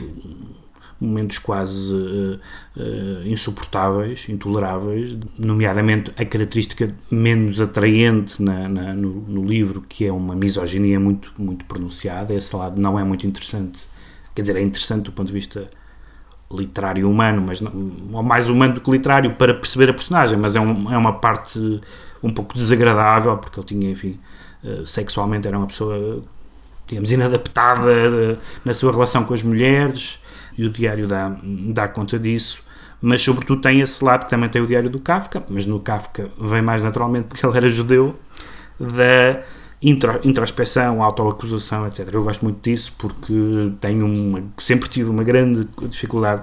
momentos 1.01 1.39
quase 1.39 1.95
uh, 1.95 2.41
uh, 2.77 3.27
insuportáveis, 3.27 4.27
intoleráveis, 4.29 5.17
nomeadamente 5.39 6.11
a 6.17 6.25
característica 6.25 6.95
menos 7.11 7.61
atraente 7.61 8.43
na, 8.43 8.69
na, 8.69 8.95
no, 8.95 9.13
no, 9.13 9.45
livro, 9.45 9.85
que 9.87 10.07
é 10.07 10.13
uma 10.13 10.35
misoginia 10.35 10.99
muito, 10.99 11.35
muito 11.39 11.65
pronunciada. 11.67 12.33
Esse 12.33 12.55
lado 12.57 12.81
não 12.81 12.99
é 12.99 13.05
muito 13.05 13.27
interessante. 13.27 13.87
Quer 14.35 14.43
dizer, 14.43 14.57
é 14.57 14.63
interessante 14.63 15.05
do 15.05 15.13
ponto 15.13 15.29
de 15.29 15.33
vista 15.33 15.67
literário 16.51 17.11
humano, 17.11 17.43
mas 17.47 17.61
não, 17.61 17.73
mais 18.23 18.49
humano 18.49 18.75
do 18.75 18.81
que 18.81 18.91
literário 18.91 19.35
para 19.35 19.55
perceber 19.55 19.91
a 19.91 19.95
personagem, 19.95 20.39
mas 20.39 20.55
é, 20.57 20.61
um, 20.61 20.93
é 20.93 20.97
uma 20.97 21.15
parte 21.15 21.81
um 22.23 22.31
pouco 22.31 22.55
desagradável, 22.55 23.37
porque 23.37 23.59
ele 23.59 23.67
tinha, 23.67 23.91
enfim, 23.91 24.21
uh, 24.63 24.87
sexualmente 24.87 25.47
era 25.47 25.59
uma 25.59 25.67
pessoa, 25.67 26.23
digamos, 26.87 27.11
inadaptada 27.11 28.39
na 28.65 28.75
sua 28.75 28.93
relação 28.93 29.25
com 29.25 29.35
as 29.35 29.43
mulheres, 29.43 30.21
e 30.57 30.65
o 30.65 30.71
diário 30.71 31.09
dá, 31.09 31.37
dá 31.73 31.89
conta 31.89 32.19
disso, 32.19 32.65
mas 33.01 33.23
sobretudo 33.23 33.61
tem 33.61 33.81
esse 33.81 34.03
lado 34.03 34.25
que 34.25 34.31
também 34.31 34.49
tem 34.49 34.63
o 34.63 34.67
diário 34.67 34.89
do 34.89 34.99
Kafka, 34.99 35.43
mas 35.49 35.67
no 35.67 35.81
Kafka 35.81 36.31
vem 36.41 36.63
mais 36.63 36.83
naturalmente 36.83 37.27
porque 37.27 37.45
ele 37.45 37.57
era 37.57 37.69
judeu, 37.69 38.19
da 38.79 39.43
intro, 39.85 40.19
introspeção, 40.25 41.03
autoacusação, 41.03 41.87
etc. 41.87 42.09
Eu 42.13 42.25
gosto 42.25 42.43
muito 42.43 42.63
disso 42.63 42.95
porque 42.99 43.35
tenho 43.81 44.07
uma, 44.07 44.43
sempre 44.57 44.89
tive 44.89 45.11
uma 45.11 45.23
grande 45.23 45.69
dificuldade 45.89 46.43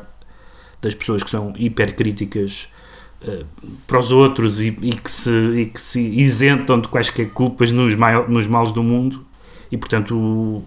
das 0.79 0.93
pessoas 0.93 1.23
que 1.23 1.29
são 1.29 1.53
hipercríticas 1.57 2.69
uh, 3.23 3.45
para 3.87 3.99
os 3.99 4.11
outros 4.11 4.59
e, 4.59 4.67
e, 4.67 4.91
que 4.91 5.09
se, 5.09 5.31
e 5.31 5.65
que 5.65 5.81
se 5.81 5.99
isentam 5.99 6.79
de 6.79 6.87
quaisquer 6.87 7.31
culpas 7.31 7.71
nos, 7.71 7.95
mai, 7.95 8.27
nos 8.27 8.47
males 8.47 8.71
do 8.71 8.83
mundo 8.83 9.25
e 9.71 9.77
portanto 9.77 10.15
o, 10.15 10.63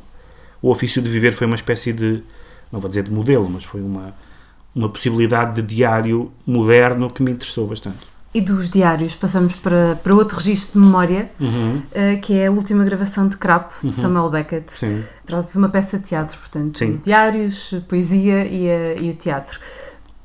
o 0.61 0.71
ofício 0.71 1.01
de 1.01 1.09
viver 1.09 1.33
foi 1.33 1.47
uma 1.47 1.57
espécie 1.57 1.93
de 1.93 2.23
não 2.73 2.81
vou 2.81 2.89
dizer 2.89 3.05
de 3.05 3.13
modelo, 3.13 3.49
mas 3.49 3.65
foi 3.65 3.81
uma, 3.81 4.13
uma 4.75 4.89
possibilidade 4.89 5.63
de 5.63 5.77
diário 5.77 6.33
moderno 6.45 7.09
que 7.09 7.23
me 7.23 7.31
interessou 7.31 7.69
bastante. 7.69 8.14
E 8.35 8.41
dos 8.41 8.69
diários 8.69 9.15
passamos 9.15 9.61
para, 9.61 9.95
para 10.03 10.13
outro 10.13 10.37
registro 10.37 10.81
de 10.81 10.85
memória, 10.85 11.31
uhum. 11.39 11.77
uh, 11.77 12.21
que 12.21 12.37
é 12.37 12.49
a 12.49 12.51
última 12.51 12.85
gravação 12.85 13.29
de 13.29 13.37
Crap, 13.37 13.71
de 13.81 13.87
uhum. 13.87 13.93
Samuel 13.93 14.29
Beckett. 14.29 14.67
Traz 15.25 15.55
uma 15.55 15.69
peça 15.69 15.99
de 15.99 16.05
teatro, 16.07 16.37
portanto, 16.39 16.77
Sim. 16.77 17.01
diários, 17.01 17.73
poesia 17.89 18.45
e, 18.45 18.69
a, 18.69 18.95
e 19.01 19.11
o 19.11 19.15
teatro. 19.15 19.61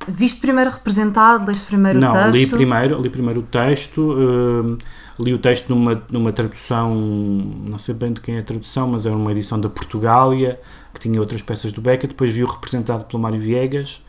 Viste 0.08 0.40
primeiro 0.40 0.70
representado, 0.70 1.46
leste 1.46 1.66
primeiro 1.66 2.00
Não, 2.00 2.08
o 2.08 2.12
texto? 2.12 2.26
Não, 2.26 2.32
li 2.32 2.46
primeiro, 2.48 3.00
li 3.00 3.10
primeiro 3.10 3.40
o 3.40 3.42
texto, 3.44 4.00
uh, 4.00 4.78
li 5.22 5.32
o 5.32 5.38
texto 5.38 5.68
numa, 5.68 6.02
numa 6.10 6.32
tradução, 6.32 6.92
não 6.94 7.78
sei 7.78 7.94
bem 7.94 8.12
de 8.12 8.20
quem 8.20 8.34
é 8.34 8.40
a 8.40 8.42
tradução, 8.42 8.88
mas 8.88 9.06
era 9.06 9.14
uma 9.14 9.30
edição 9.30 9.60
da 9.60 9.68
Portugália, 9.68 10.58
que 10.92 10.98
tinha 10.98 11.20
outras 11.20 11.42
peças 11.42 11.72
do 11.72 11.80
Beckett, 11.80 12.08
depois 12.08 12.32
vi-o 12.32 12.46
representado 12.46 13.04
pelo 13.04 13.22
Mário 13.22 13.38
Viegas, 13.38 14.02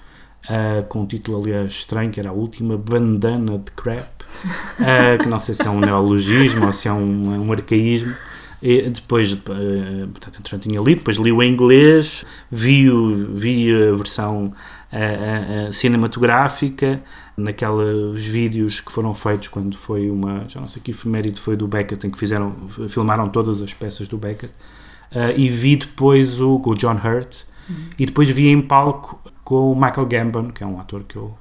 uh, 0.50 0.86
com 0.88 1.02
um 1.02 1.06
título, 1.06 1.42
aliás, 1.42 1.72
estranho, 1.72 2.12
que 2.12 2.20
era 2.20 2.30
a 2.30 2.34
última 2.34 2.78
bandana 2.78 3.58
de 3.58 3.72
crap, 3.72 4.08
uh, 4.80 5.22
que 5.22 5.28
não 5.28 5.40
sei 5.40 5.56
se 5.56 5.68
é 5.68 5.70
um 5.70 5.80
neologismo 5.80 6.66
ou 6.66 6.72
se 6.72 6.88
é 6.88 6.94
um, 6.94 7.48
um 7.48 7.52
arcaísmo. 7.52 8.14
E 8.62 8.90
depois, 8.90 9.34
uh, 9.34 9.38
portanto, 10.14 10.60
tinha 10.60 10.80
lido, 10.80 11.00
depois 11.00 11.18
li 11.18 11.32
o 11.32 11.42
em 11.42 11.52
inglês, 11.52 12.24
vi, 12.50 12.90
o, 12.90 13.14
vi 13.14 13.74
a 13.74 13.92
versão 13.94 14.54
cinematográfica, 15.72 17.02
naqueles 17.38 18.26
vídeos 18.26 18.82
que 18.82 18.92
foram 18.92 19.14
feitos 19.14 19.48
quando 19.48 19.78
foi 19.78 20.10
uma, 20.10 20.48
já 20.48 20.60
não 20.60 20.68
sei 20.68 20.82
que 20.82 20.92
efeméride 20.92 21.40
foi 21.40 21.56
do 21.56 21.68
Beckett, 21.68 22.06
em 22.06 22.10
que 22.10 22.18
fizeram, 22.18 22.54
filmaram 22.90 23.30
todas 23.30 23.62
as 23.62 23.74
peças 23.74 24.08
do 24.08 24.18
Beckett, 24.18 24.54
uh, 25.12 25.32
e 25.36 25.48
vi 25.48 25.76
depois 25.76 26.40
o, 26.40 26.62
o 26.64 26.76
John 26.76 27.00
Hurt, 27.04 27.44
uhum. 27.70 27.76
e 27.98 28.06
depois 28.06 28.30
vi 28.30 28.50
em 28.50 28.62
palco 28.62 29.20
com 29.44 29.72
o 29.72 29.76
Michael 29.76 30.08
Gambon, 30.08 30.50
que 30.50 30.64
é 30.64 30.68
um 30.68 30.80
ator 30.80 31.04
que 31.04 31.16
eu 31.16 31.34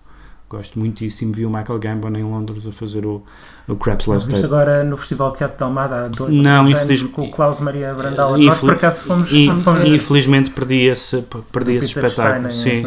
gosto 0.48 0.80
muitíssimo. 0.80 1.32
Vi 1.32 1.46
o 1.46 1.48
Michael 1.48 1.78
Gambon 1.78 2.10
em 2.16 2.24
Londres 2.24 2.66
a 2.66 2.72
fazer 2.72 3.06
o, 3.06 3.22
o 3.68 3.76
Craps 3.76 4.06
Last 4.06 4.30
Day. 4.30 4.44
agora 4.44 4.82
no 4.82 4.96
Festival 4.96 5.30
de 5.30 5.38
Teatro 5.38 5.56
de 5.56 5.62
Almada 5.62 6.06
há 6.06 6.08
dois 6.08 6.34
não, 6.34 6.68
infeliz... 6.68 7.04
com 7.04 7.22
o 7.22 7.30
Klaus 7.30 7.60
Maria 7.60 7.94
Brandauer. 7.94 8.36
Infel... 8.36 8.50
Nós 8.50 8.60
por 8.60 8.72
acaso 8.72 9.04
fomos... 9.04 9.32
In... 9.32 9.60
fomos 9.60 9.84
infelizmente 9.84 10.50
perdi 10.50 10.88
esse, 10.88 11.22
perdi 11.52 11.74
esse 11.74 11.86
espetáculo. 11.86 12.50
Sim, 12.50 12.82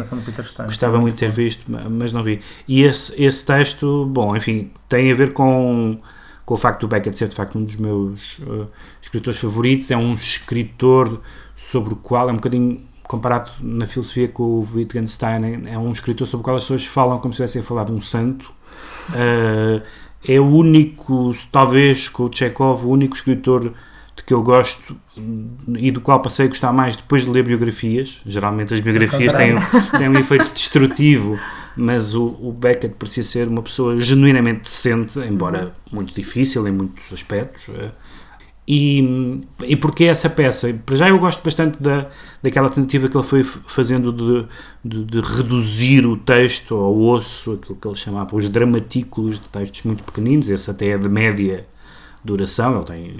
gostava 0.64 0.98
muito 0.98 1.14
de 1.14 1.20
ter 1.20 1.30
visto, 1.30 1.72
mas 1.90 2.12
não 2.12 2.22
vi. 2.22 2.40
E 2.68 2.82
esse, 2.82 3.22
esse 3.22 3.46
texto, 3.46 4.04
bom, 4.06 4.36
enfim, 4.36 4.70
tem 4.88 5.10
a 5.10 5.14
ver 5.14 5.32
com 5.32 5.98
com 6.44 6.52
o 6.52 6.58
facto 6.58 6.82
do 6.82 6.88
Beckett 6.88 7.16
ser 7.16 7.28
de 7.28 7.34
facto 7.34 7.58
um 7.58 7.64
dos 7.64 7.76
meus 7.76 8.38
uh, 8.40 8.68
escritores 9.00 9.40
favoritos, 9.40 9.90
é 9.90 9.96
um 9.96 10.12
escritor 10.12 11.22
sobre 11.56 11.94
o 11.94 11.96
qual 11.96 12.28
é 12.28 12.32
um 12.32 12.36
bocadinho 12.36 12.82
comparado 13.08 13.50
na 13.60 13.86
filosofia 13.86 14.28
com 14.28 14.42
o 14.42 14.60
Wittgenstein, 14.60 15.66
é 15.66 15.78
um 15.78 15.92
escritor 15.92 16.26
sobre 16.26 16.42
o 16.42 16.44
qual 16.44 16.56
as 16.56 16.64
pessoas 16.64 16.86
falam 16.86 17.18
como 17.18 17.32
se 17.32 17.42
estivessem 17.42 17.62
a 17.62 17.64
falar 17.64 17.84
de 17.84 17.92
um 17.92 18.00
santo. 18.00 18.50
Uh, 19.10 19.82
é 20.26 20.40
o 20.40 20.46
único, 20.46 21.30
talvez 21.52 22.08
com 22.08 22.24
o 22.24 22.30
Chekhov, 22.32 22.84
o 22.84 22.88
único 22.88 23.14
escritor 23.14 23.74
de 24.16 24.22
que 24.22 24.32
eu 24.32 24.42
gosto 24.42 24.96
e 25.76 25.90
do 25.90 26.00
qual 26.00 26.20
passei 26.20 26.46
a 26.46 26.48
gostar 26.48 26.72
mais 26.72 26.96
depois 26.96 27.22
de 27.24 27.30
ler 27.30 27.44
biografias. 27.44 28.22
Geralmente 28.24 28.72
as 28.72 28.80
biografias 28.80 29.32
têm, 29.32 29.56
têm 29.98 30.08
um 30.08 30.18
efeito 30.18 30.52
destrutivo, 30.52 31.38
mas 31.76 32.14
o, 32.14 32.26
o 32.40 32.52
Beckett 32.52 32.94
parecia 32.94 33.22
ser 33.22 33.48
uma 33.48 33.62
pessoa 33.62 33.96
genuinamente 33.98 34.62
decente, 34.62 35.18
embora 35.18 35.74
muito 35.90 36.14
difícil 36.14 36.66
em 36.66 36.72
muitos 36.72 37.12
aspectos. 37.12 37.68
Eh, 37.68 37.90
e, 38.66 39.46
e 39.62 39.76
porque 39.76 40.04
essa 40.04 40.30
peça? 40.30 40.72
Para 40.86 40.96
já 40.96 41.08
eu 41.08 41.18
gosto 41.18 41.44
bastante 41.44 41.82
da, 41.82 42.06
daquela 42.42 42.70
tentativa 42.70 43.08
que 43.08 43.16
ele 43.16 43.24
foi 43.24 43.44
fazendo 43.44 44.10
de, 44.10 44.46
de, 44.82 45.04
de, 45.04 45.20
reduzir 45.20 46.06
o 46.06 46.16
texto 46.16 46.74
ao 46.74 46.98
osso, 46.98 47.52
aquilo 47.52 47.76
que 47.76 47.86
ele 47.86 47.94
chamava 47.94 48.34
os 48.34 48.48
dramatículos 48.48 49.38
de 49.38 49.46
textos 49.48 49.82
muito 49.82 50.02
pequeninos, 50.02 50.48
esse 50.48 50.70
até 50.70 50.88
é 50.88 50.98
de 50.98 51.08
média 51.08 51.66
duração, 52.24 52.76
ele 52.76 52.84
tem 52.84 53.16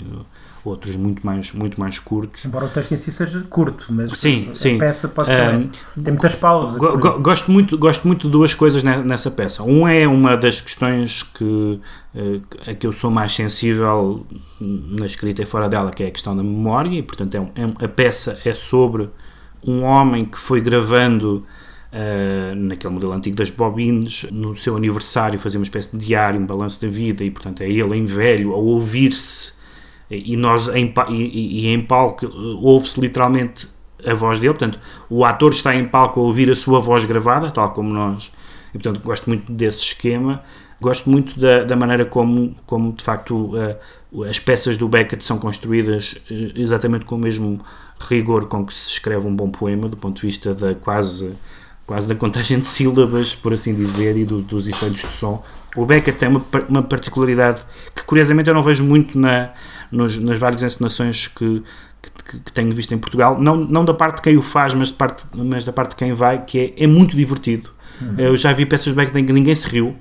outros 0.69 0.97
muito 0.97 1.25
mais, 1.25 1.53
muito 1.53 1.79
mais 1.79 1.99
curtos. 1.99 2.45
Embora 2.45 2.67
o 2.67 2.69
texto 2.69 2.93
em 2.93 2.97
si 2.97 3.13
seja 3.13 3.41
curto, 3.49 3.87
mas 3.91 4.11
sim, 4.13 4.49
a 4.51 4.55
sim. 4.55 4.79
peça 4.79 5.09
pode 5.09 5.31
ser. 5.31 5.55
Um, 5.55 5.69
tem 6.03 6.13
muitas 6.13 6.35
pausas. 6.35 6.77
Go, 6.77 6.99
go, 6.99 7.21
gosto, 7.21 7.51
muito, 7.51 7.77
gosto 7.77 8.07
muito 8.07 8.27
de 8.27 8.33
duas 8.33 8.55
coisas 8.55 8.83
nessa 8.83 9.31
peça. 9.31 9.63
Um 9.63 9.87
é 9.87 10.07
uma 10.07 10.37
das 10.37 10.61
questões 10.61 11.23
que, 11.23 11.45
uh, 11.45 11.81
a 12.67 12.75
que 12.75 12.87
eu 12.87 12.93
sou 12.93 13.11
mais 13.11 13.33
sensível 13.33 14.27
na 14.61 15.07
escrita 15.07 15.43
e 15.43 15.47
fora 15.47 15.69
dela, 15.69 15.91
que 15.91 16.03
é 16.03 16.07
a 16.07 16.11
questão 16.11 16.37
da 16.37 16.43
memória, 16.43 16.99
e 16.99 17.03
portanto 17.03 17.35
é, 17.35 17.39
é, 17.61 17.85
a 17.85 17.89
peça 17.89 18.39
é 18.45 18.55
sobre 18.55 19.11
um 19.67 19.83
homem 19.83 20.25
que 20.25 20.39
foi 20.39 20.61
gravando. 20.61 21.45
Uh, 21.97 22.57
naquele 22.57 22.93
modelo 22.93 23.13
antigo 23.13 23.37
das 23.37 23.51
bobines, 23.51 24.27
no 24.33 24.53
seu 24.57 24.77
aniversário 24.77 25.39
fazer 25.39 25.59
uma 25.59 25.63
espécie 25.63 25.97
de 25.97 26.05
diário, 26.05 26.41
um 26.41 26.45
balanço 26.45 26.83
da 26.83 26.89
vida 26.89 27.23
e 27.23 27.31
portanto 27.31 27.61
é 27.61 27.71
ele 27.71 27.97
em 27.97 28.05
velho 28.05 28.53
a 28.53 28.57
ouvir-se 28.57 29.53
e 30.11 30.37
nós 30.37 30.69
em, 30.69 30.93
e, 31.09 31.67
e 31.67 31.69
em 31.69 31.81
palco 31.81 32.27
ouve-se 32.61 33.01
literalmente 33.01 33.69
a 34.05 34.15
voz 34.15 34.39
dele, 34.39 34.53
portanto 34.53 34.79
o 35.09 35.25
ator 35.25 35.53
está 35.53 35.75
em 35.75 35.87
palco 35.87 36.21
a 36.21 36.23
ouvir 36.23 36.51
a 36.51 36.55
sua 36.55 36.79
voz 36.79 37.05
gravada, 37.05 37.51
tal 37.51 37.71
como 37.73 37.93
nós, 37.93 38.31
e 38.71 38.73
portanto 38.73 39.01
gosto 39.03 39.29
muito 39.29 39.51
desse 39.51 39.81
esquema, 39.81 40.43
gosto 40.81 41.09
muito 41.09 41.39
da, 41.39 41.65
da 41.65 41.77
maneira 41.77 42.05
como, 42.05 42.55
como 42.67 42.93
de 42.93 43.03
facto 43.03 43.55
uh, 43.55 44.25
as 44.25 44.39
peças 44.39 44.77
do 44.77 44.89
Beckett 44.89 45.25
são 45.25 45.39
construídas 45.39 46.17
uh, 46.31 46.53
exatamente 46.55 47.07
com 47.07 47.15
o 47.15 47.19
mesmo 47.19 47.61
rigor 48.09 48.47
com 48.47 48.67
que 48.67 48.75
se 48.75 48.93
escreve 48.93 49.27
um 49.27 49.35
bom 49.35 49.49
poema, 49.49 49.89
do 49.89 49.97
ponto 49.97 50.17
de 50.17 50.23
vista 50.27 50.55
da 50.55 50.75
quase 50.75 51.33
quase 51.87 52.09
da 52.09 52.15
contagem 52.15 52.59
de 52.59 52.67
sílabas, 52.67 53.35
por 53.35 53.53
assim 53.53 53.75
dizer, 53.75 54.17
e 54.17 54.25
do, 54.25 54.41
dos 54.41 54.69
efeitos 54.69 55.01
de 55.01 55.11
som. 55.11 55.45
O 55.77 55.85
Beckett 55.85 56.19
tem 56.19 56.29
uma, 56.29 56.45
uma 56.69 56.83
particularidade 56.83 57.63
que 57.95 58.05
curiosamente 58.05 58.49
eu 58.49 58.55
não 58.55 58.63
vejo 58.63 58.85
muito 58.85 59.19
na, 59.19 59.51
nos, 59.91 60.19
nas 60.19 60.39
várias 60.39 60.63
encenações 60.63 61.29
que, 61.29 61.63
que, 62.01 62.41
que, 62.41 62.53
tenho 62.53 62.73
visto 62.73 62.95
em 62.95 62.99
Portugal, 62.99 63.41
não, 63.41 63.57
não 63.57 63.85
da 63.85 63.93
parte 63.93 64.17
de 64.17 64.23
quem 64.23 64.37
o 64.37 64.43
faz, 64.43 64.73
mas, 64.73 64.89
de 64.89 64.95
parte, 64.95 65.25
mas 65.35 65.65
da 65.65 65.73
parte 65.73 65.91
de 65.91 65.97
quem 65.97 66.13
vai, 66.13 66.45
que 66.45 66.59
é, 66.59 66.85
é 66.85 66.87
muito 66.87 67.17
divertido. 67.17 67.71
Uhum. 68.01 68.15
Eu 68.19 68.37
já 68.37 68.53
vi 68.53 68.65
peças 68.67 68.93
de 68.93 68.95
Beck 68.95 69.17
em 69.17 69.25
que 69.25 69.33
ninguém 69.33 69.55
se 69.55 69.69
riu. 69.69 69.97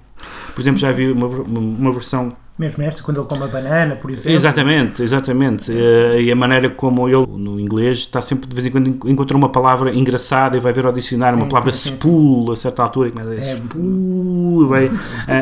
Por 0.53 0.61
exemplo, 0.61 0.79
já 0.79 0.91
vi 0.91 1.11
uma, 1.11 1.27
uma 1.27 1.91
versão 1.91 2.35
mesmo 2.57 2.83
esta, 2.83 3.01
quando 3.01 3.19
ele 3.19 3.27
come 3.27 3.43
a 3.43 3.47
banana, 3.47 3.95
por 3.95 4.11
exemplo. 4.11 4.31
Exatamente, 4.31 5.01
exatamente. 5.01 5.71
Uh, 5.71 6.21
e 6.21 6.31
a 6.31 6.35
maneira 6.35 6.69
como 6.69 7.09
ele, 7.09 7.25
no 7.25 7.59
inglês, 7.59 7.99
está 7.99 8.21
sempre 8.21 8.47
de 8.47 8.53
vez 8.53 8.67
em 8.67 8.69
quando 8.69 9.09
encontra 9.09 9.35
uma 9.35 9.49
palavra 9.49 9.91
engraçada 9.91 10.55
e 10.55 10.59
vai 10.59 10.71
ver 10.71 10.85
ao 10.85 10.93
dicionário 10.93 11.35
uma 11.35 11.47
palavra 11.47 11.71
sim, 11.71 11.89
spool 11.89 12.51
a 12.51 12.55
certa 12.55 12.83
altura. 12.83 13.09
Que 13.09 13.19
é, 13.19 13.35
é 13.37 13.53
spool, 13.53 14.67
vai, 14.67 14.85
uh, 14.85 14.91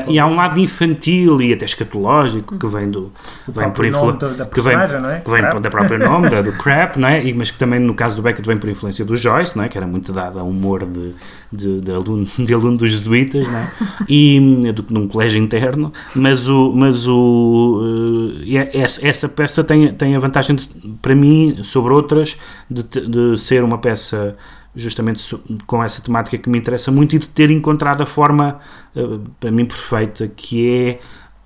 e 0.07 0.17
há 0.17 0.25
um 0.25 0.35
lado 0.35 0.57
infantil 0.57 1.41
e 1.41 1.51
até 1.51 1.65
escatológico 1.65 2.57
que 2.57 2.67
vem 2.67 2.89
do. 2.89 3.11
Vem 3.45 3.69
por 3.71 3.85
influência. 3.85 4.45
Que 4.45 4.61
vem, 4.61 4.77
não 4.77 5.11
é? 5.11 5.19
que 5.19 5.29
vem 5.29 5.41
da 5.41 5.69
própria 5.69 5.97
nome, 5.97 6.29
da, 6.29 6.41
do 6.41 6.53
crap, 6.63 6.95
não 6.95 7.09
é? 7.09 7.25
E, 7.25 7.33
mas 7.33 7.51
que 7.51 7.59
também 7.59 7.81
no 7.81 7.93
caso 7.93 8.15
do 8.15 8.21
Beckett 8.21 8.47
vem 8.47 8.55
por 8.55 8.69
influência 8.69 9.03
do 9.03 9.17
Joyce, 9.17 9.57
não 9.57 9.65
é? 9.65 9.69
Que 9.69 9.77
era 9.77 9.85
muito 9.85 10.13
dado 10.13 10.39
a 10.39 10.43
humor 10.43 10.85
de, 10.85 11.13
de, 11.51 11.81
de, 11.81 11.91
aluno, 11.91 12.25
de 12.39 12.53
aluno 12.53 12.77
dos 12.77 12.91
jesuítas, 12.91 13.49
não 13.49 13.59
é? 13.59 13.71
E 14.07 14.39
do, 14.73 14.85
num 14.89 15.07
colégio 15.07 15.41
interno, 15.41 15.91
mas 16.15 16.47
o. 16.47 16.71
Mas 16.71 17.07
o, 17.07 17.81
uh, 17.81 18.67
essa, 18.73 19.05
essa, 19.05 19.29
peça 19.29 19.63
tem, 19.63 19.93
tem 19.93 20.15
a 20.15 20.19
vantagem, 20.19 20.55
de, 20.55 20.67
para 21.01 21.13
mim, 21.13 21.57
sobre 21.63 21.93
outras, 21.93 22.37
de, 22.69 22.83
de 22.83 23.37
ser 23.37 23.63
uma 23.63 23.77
peça 23.77 24.35
justamente 24.73 25.21
com 25.67 25.83
essa 25.83 26.01
temática 26.01 26.37
que 26.37 26.49
me 26.49 26.57
interessa 26.57 26.91
muito 26.91 27.15
e 27.15 27.19
de 27.19 27.27
ter 27.27 27.51
encontrado 27.51 28.01
a 28.01 28.05
forma, 28.05 28.59
uh, 28.95 29.19
para 29.39 29.51
mim, 29.51 29.65
perfeita, 29.65 30.27
que 30.29 30.69
é 30.71 30.99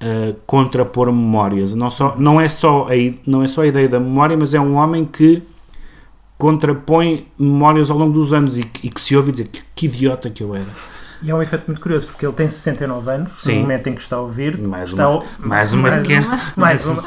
uh, 0.06 0.36
contrapor 0.46 1.08
memórias. 1.08 1.74
Não, 1.74 1.89
só, 1.89 2.15
não, 2.18 2.39
é 2.39 2.48
só 2.48 2.88
a, 2.89 2.94
não 3.28 3.44
é 3.44 3.48
só 3.48 3.62
a 3.62 3.68
ideia 3.68 3.89
da 3.89 4.00
memória, 4.00 4.38
mas 4.38 4.54
é 4.54 4.60
um 4.60 4.76
homem 4.76 5.06
que 5.06 5.41
contrapõe 6.38 7.28
memórias 7.39 7.89
ao 7.89 7.98
longo 7.98 8.13
dos 8.13 8.34
anos 8.34 8.58
e, 8.58 8.62
e 8.84 8.89
que 8.89 9.00
se 9.00 9.15
ouve 9.15 9.32
dizer 9.32 9.48
que, 9.48 9.62
que 9.76 9.86
idiota 9.86 10.30
que 10.30 10.43
eu 10.43 10.56
era 10.56 10.65
e 11.26 11.32
é 11.32 11.36
um 11.36 11.41
efeito 11.41 11.63
muito 11.65 11.82
curioso, 11.82 12.06
porque 12.06 12.26
ele 12.26 12.34
tem 12.34 12.48
69 12.48 13.10
anos, 13.10 13.32
Sim. 13.38 13.56
no 13.56 13.62
momento 13.62 13.88
em 13.88 13.95
que 13.95 14.02
está 14.02 14.17
a 14.17 14.21
ouvir. 14.21 14.60
Mais 14.60 14.89
está 14.89 15.10
uma. 15.10 15.24
mais 15.39 15.74
uma 15.74 15.89
mais 15.89 16.02
pequena. 16.04 16.28
Uma, 16.28 16.39
mais 16.56 16.86
uma. 16.86 17.04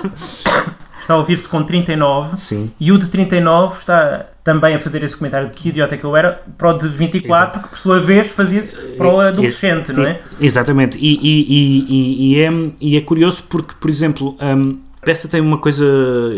está 1.00 1.14
a 1.14 1.16
ouvir-se 1.16 1.48
com 1.48 1.62
39. 1.62 2.36
Sim. 2.36 2.72
E 2.80 2.90
o 2.90 2.98
de 2.98 3.06
39 3.06 3.78
está 3.78 4.26
também 4.42 4.74
a 4.74 4.80
fazer 4.80 5.04
esse 5.04 5.16
comentário 5.16 5.48
de 5.48 5.54
que 5.54 5.68
idiota 5.68 5.96
que 5.96 6.04
eu 6.04 6.16
era, 6.16 6.42
para 6.56 6.70
o 6.70 6.78
de 6.78 6.88
24, 6.88 7.28
Exato. 7.28 7.62
que 7.62 7.68
por 7.68 7.78
sua 7.78 8.00
vez 8.00 8.26
fazia-se 8.26 8.74
para 8.96 9.08
o 9.08 9.20
adolescente, 9.20 9.92
não 9.92 10.04
é? 10.04 10.20
Exatamente. 10.40 10.98
E, 10.98 11.14
e, 11.14 11.46
e, 11.48 12.32
e, 12.32 12.42
é, 12.42 12.72
e 12.80 12.96
é 12.96 13.00
curioso 13.00 13.44
porque, 13.48 13.74
por 13.78 13.88
exemplo. 13.88 14.36
Um, 14.40 14.80
peça 15.08 15.26
tem 15.26 15.40
uma 15.40 15.56
coisa 15.56 15.86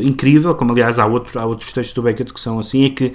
incrível, 0.01 0.55
como 0.55 0.71
aliás 0.71 1.01
há, 1.01 1.05
outro, 1.05 1.41
há 1.41 1.45
outros 1.45 1.73
textos 1.73 1.93
do 1.93 2.03
Beckett 2.03 2.33
que 2.33 2.41
são 2.41 2.57
assim, 2.61 2.85
é 2.85 2.91
que 2.91 3.13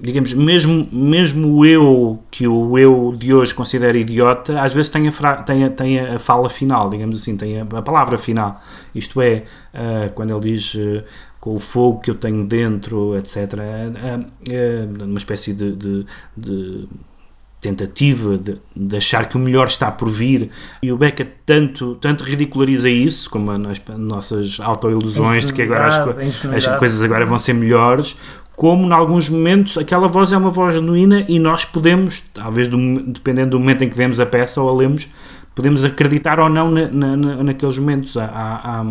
digamos, 0.00 0.32
mesmo, 0.32 0.88
mesmo 0.90 1.54
o 1.54 1.66
eu 1.66 2.18
que 2.30 2.48
o 2.48 2.78
eu 2.78 3.14
de 3.14 3.34
hoje 3.34 3.54
considera 3.54 3.98
idiota, 3.98 4.62
às 4.62 4.72
vezes 4.72 4.90
tem 4.90 5.06
a, 5.06 5.12
fra, 5.12 5.42
tem 5.42 5.64
a, 5.64 5.68
tem 5.68 6.00
a 6.00 6.18
fala 6.18 6.48
final, 6.48 6.88
digamos 6.88 7.20
assim, 7.20 7.36
tem 7.36 7.60
a, 7.60 7.64
a 7.64 7.82
palavra 7.82 8.16
final. 8.16 8.58
Isto 8.94 9.20
é, 9.20 9.44
uh, 9.74 10.10
quando 10.14 10.30
ele 10.30 10.52
diz 10.52 10.74
uh, 10.76 11.04
com 11.38 11.52
o 11.54 11.58
fogo 11.58 12.00
que 12.00 12.10
eu 12.10 12.14
tenho 12.14 12.46
dentro, 12.46 13.18
etc. 13.18 13.36
Uh, 13.52 15.04
uma 15.04 15.18
espécie 15.18 15.52
de, 15.52 15.72
de, 15.76 16.06
de 16.34 16.88
tentativa 17.64 18.36
de, 18.36 18.58
de, 18.76 18.96
achar 18.96 19.26
que 19.26 19.36
o 19.36 19.40
melhor 19.40 19.66
está 19.66 19.90
por 19.90 20.10
vir 20.10 20.50
e 20.82 20.92
o 20.92 20.96
Beckett 20.98 21.30
tanto, 21.46 21.94
tanto 21.94 22.22
ridiculariza 22.22 22.90
isso 22.90 23.30
como 23.30 23.50
as 23.50 23.80
nossas 23.98 24.60
autoilusões 24.60 25.46
de 25.46 25.52
que 25.54 25.62
agora 25.62 25.86
as, 25.86 26.44
as, 26.44 26.66
coisas 26.78 27.00
agora 27.00 27.24
vão 27.24 27.38
ser 27.38 27.54
melhores 27.54 28.16
como 28.54 28.86
em 28.86 28.92
alguns 28.92 29.28
momentos 29.30 29.78
aquela 29.78 30.06
voz 30.06 30.30
é 30.32 30.36
uma 30.36 30.50
voz 30.50 30.74
genuína 30.74 31.24
e 31.26 31.38
nós 31.38 31.64
podemos, 31.64 32.22
talvez 32.34 32.68
do, 32.68 32.76
dependendo 33.02 33.52
do 33.52 33.58
momento 33.58 33.82
em 33.82 33.88
que 33.88 33.96
vemos 33.96 34.20
a 34.20 34.26
peça 34.26 34.60
ou 34.60 34.68
a 34.68 34.76
lemos, 34.76 35.08
podemos 35.54 35.84
acreditar 35.84 36.38
ou 36.38 36.48
não 36.48 36.70
na, 36.70 36.88
na, 36.88 37.42
naqueles 37.42 37.78
momentos. 37.78 38.16
Há, 38.16 38.26
há, 38.26 38.80
há, 38.80 38.84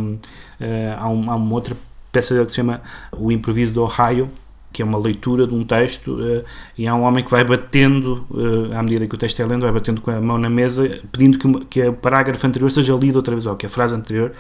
eh, 0.60 0.96
há, 0.98 1.08
uma, 1.08 1.34
há 1.34 1.36
uma 1.36 1.54
outra 1.54 1.76
peça 2.12 2.44
que 2.44 2.50
se 2.50 2.56
chama 2.56 2.82
O 3.12 3.32
Improviso 3.32 3.74
do 3.74 3.84
Ohio, 3.84 4.30
que 4.74 4.82
é 4.82 4.86
uma 4.86 4.98
leitura 4.98 5.46
de 5.46 5.54
um 5.54 5.64
texto, 5.64 6.16
uh, 6.16 6.44
e 6.78 6.88
há 6.88 6.96
um 6.96 7.04
homem 7.04 7.24
que 7.24 7.30
vai 7.30 7.46
batendo, 7.46 8.26
uh, 8.32 8.76
à 8.76 8.82
medida 8.82 9.06
que 9.06 9.14
o 9.14 9.18
texto 9.18 9.40
é 9.40 9.46
lendo, 9.46 9.62
vai 9.62 9.72
batendo 9.72 10.02
com 10.02 10.10
a 10.10 10.20
mão 10.20 10.38
na 10.38 10.50
mesa, 10.50 11.00
pedindo 11.12 11.38
que, 11.38 11.66
que 11.68 11.88
o 11.88 11.94
parágrafo 11.94 12.46
anterior 12.46 12.70
seja 12.72 12.94
lido 12.96 13.18
outra 13.18 13.36
vez, 13.36 13.46
ou 13.46 13.56
que 13.56 13.68
a 13.68 13.70
frase 13.70 13.94
anterior 13.94 14.32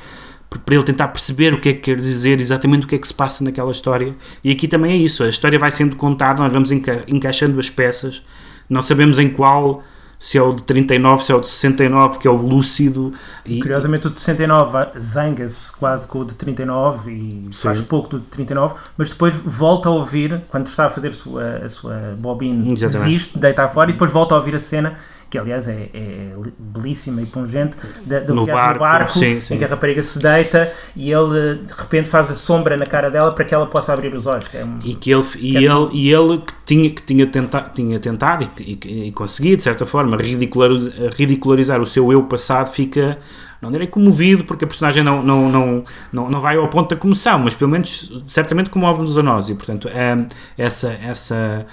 para 0.66 0.76
ele 0.76 0.84
tentar 0.84 1.08
perceber 1.08 1.54
o 1.54 1.60
que 1.60 1.70
é 1.70 1.74
que 1.74 1.80
quer 1.80 2.00
dizer, 2.00 2.40
exatamente 2.40 2.86
o 2.86 2.88
que 2.88 2.96
é 2.96 2.98
que 2.98 3.08
se 3.08 3.14
passa 3.14 3.44
naquela 3.44 3.72
história. 3.72 4.14
E 4.44 4.52
aqui 4.52 4.68
também 4.68 4.92
é 4.92 4.96
isso, 4.96 5.24
a 5.24 5.30
história 5.30 5.58
vai 5.58 5.72
sendo 5.72 5.96
contada, 5.96 6.42
nós 6.42 6.54
vamos 6.54 6.72
enca 6.72 7.04
encaixando 7.08 7.60
as 7.60 7.70
peças, 7.70 8.22
não 8.70 8.82
sabemos 8.82 9.20
em 9.20 9.30
qual, 9.30 9.84
se 10.24 10.38
é 10.38 10.42
o 10.42 10.54
de 10.54 10.64
39, 10.64 11.22
se 11.22 11.34
é 11.34 11.36
o 11.36 11.42
de 11.42 11.50
69, 11.50 12.18
que 12.18 12.30
é 12.30 12.32
o 12.32 12.36
lúcido. 12.38 13.12
E, 13.46 13.60
Curiosamente 13.60 14.08
o 14.08 14.10
de 14.10 14.18
69 14.18 14.98
zanga-se 14.98 15.74
quase 15.74 16.08
com 16.08 16.20
o 16.20 16.26
de 16.26 16.34
39 16.34 17.12
e 17.12 17.50
sim. 17.52 17.64
faz 17.64 17.82
pouco 17.82 18.08
do 18.08 18.20
de 18.22 18.28
39, 18.28 18.76
mas 18.98 19.10
depois 19.10 19.36
volta 19.36 19.90
a 19.90 19.92
ouvir, 19.92 20.42
quando 20.48 20.68
está 20.68 20.86
a 20.86 20.90
fazer 20.90 21.10
a 21.10 21.12
sua, 21.12 21.58
a 21.58 21.68
sua 21.68 22.16
bobina, 22.18 22.74
desiste, 22.74 23.38
deita 23.38 23.68
fora 23.68 23.90
e 23.90 23.94
depois 23.94 24.14
volta 24.14 24.34
a 24.34 24.38
ouvir 24.38 24.56
a 24.56 24.62
cena 24.62 24.96
que 25.34 25.38
aliás 25.40 25.68
é, 25.68 25.90
é 25.96 26.34
belíssima 26.60 27.20
e 27.20 27.26
pungente, 27.26 27.76
da, 28.06 28.20
da 28.20 28.36
no 28.36 28.46
barco, 28.46 28.74
no 28.74 28.80
barco 28.82 29.14
sim, 29.14 29.42
sim. 29.42 29.56
em 29.56 29.58
que 29.58 29.66
a 29.66 29.68
rapariga 29.68 30.04
se 30.04 30.20
deita 30.20 30.72
e 30.96 31.12
ele 31.12 31.56
de 31.56 31.74
repente 31.74 32.08
faz 32.08 32.30
a 32.30 32.36
sombra 32.36 32.78
na 32.78 32.86
cara 32.86 33.10
dela 33.10 33.32
para 33.32 33.44
que 33.44 33.52
ela 33.52 33.66
possa 33.66 33.92
abrir 33.92 34.14
os 34.14 34.28
olhos. 34.28 34.46
É 34.54 34.64
um, 34.64 34.78
e 34.84 34.94
que 34.94 35.12
ele, 35.12 35.26
e, 35.40 35.58
é 35.58 35.62
ele, 35.62 35.90
e 35.92 36.14
ele 36.14 36.38
que 36.38 36.54
tinha, 36.64 36.90
que 36.92 37.02
tinha, 37.02 37.26
tenta, 37.26 37.62
tinha 37.74 38.00
tentado 38.00 38.48
e, 38.60 38.80
e, 38.86 39.08
e 39.08 39.12
conseguia, 39.12 39.58
de 39.58 39.64
certa 39.64 39.88
forma, 39.88 40.16
ridicularizar, 40.18 40.94
ridicularizar 41.18 41.82
o 41.82 41.86
seu 41.88 42.14
eu 42.14 42.22
passado, 42.26 42.70
fica 42.70 43.18
não 43.64 43.72
direi 43.72 43.88
comovido, 43.88 44.44
porque 44.44 44.66
a 44.66 44.68
personagem 44.68 45.02
não, 45.04 45.24
não, 45.24 45.50
não, 45.50 45.84
não, 46.12 46.30
não 46.30 46.40
vai 46.42 46.58
ao 46.58 46.68
ponto 46.68 46.90
da 46.90 47.00
comoção, 47.00 47.40
mas 47.40 47.56
pelo 47.56 47.72
menos 47.72 48.24
certamente 48.28 48.70
comove-nos 48.70 49.18
a 49.18 49.24
nós. 49.24 49.48
E, 49.48 49.56
portanto, 49.56 49.88
é, 49.88 50.28
essa, 50.58 50.92
essa, 51.02 51.66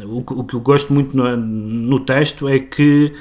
o, 0.00 0.18
o 0.18 0.44
que 0.44 0.54
eu 0.54 0.60
gosto 0.60 0.92
muito 0.92 1.16
no, 1.16 1.36
no 1.36 2.00
texto 2.00 2.48
é 2.48 2.58
que 2.58 3.14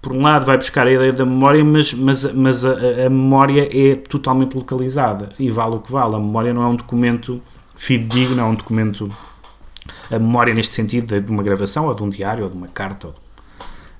por 0.00 0.12
um 0.12 0.22
lado 0.22 0.46
vai 0.46 0.56
buscar 0.56 0.86
a 0.86 0.92
ideia 0.92 1.12
da 1.12 1.26
memória, 1.26 1.64
mas, 1.64 1.92
mas, 1.92 2.32
mas 2.32 2.64
a, 2.64 3.06
a, 3.06 3.10
memória 3.10 3.68
é 3.70 3.96
totalmente 3.96 4.56
localizada 4.56 5.30
e 5.36 5.50
vale 5.50 5.74
o 5.74 5.80
que 5.80 5.90
vale. 5.90 6.14
A 6.14 6.20
memória 6.20 6.54
não 6.54 6.62
é 6.62 6.66
um 6.66 6.76
documento 6.76 7.42
fidedigno, 7.74 8.40
é 8.40 8.44
um 8.44 8.54
documento. 8.54 9.08
A 10.10 10.18
memória, 10.18 10.54
neste 10.54 10.74
sentido, 10.74 11.20
de 11.20 11.30
uma 11.30 11.42
gravação, 11.42 11.86
ou 11.86 11.94
de 11.94 12.02
um 12.04 12.08
diário, 12.08 12.44
ou 12.44 12.50
de 12.50 12.56
uma 12.56 12.68
carta, 12.68 13.08
ou, 13.08 13.14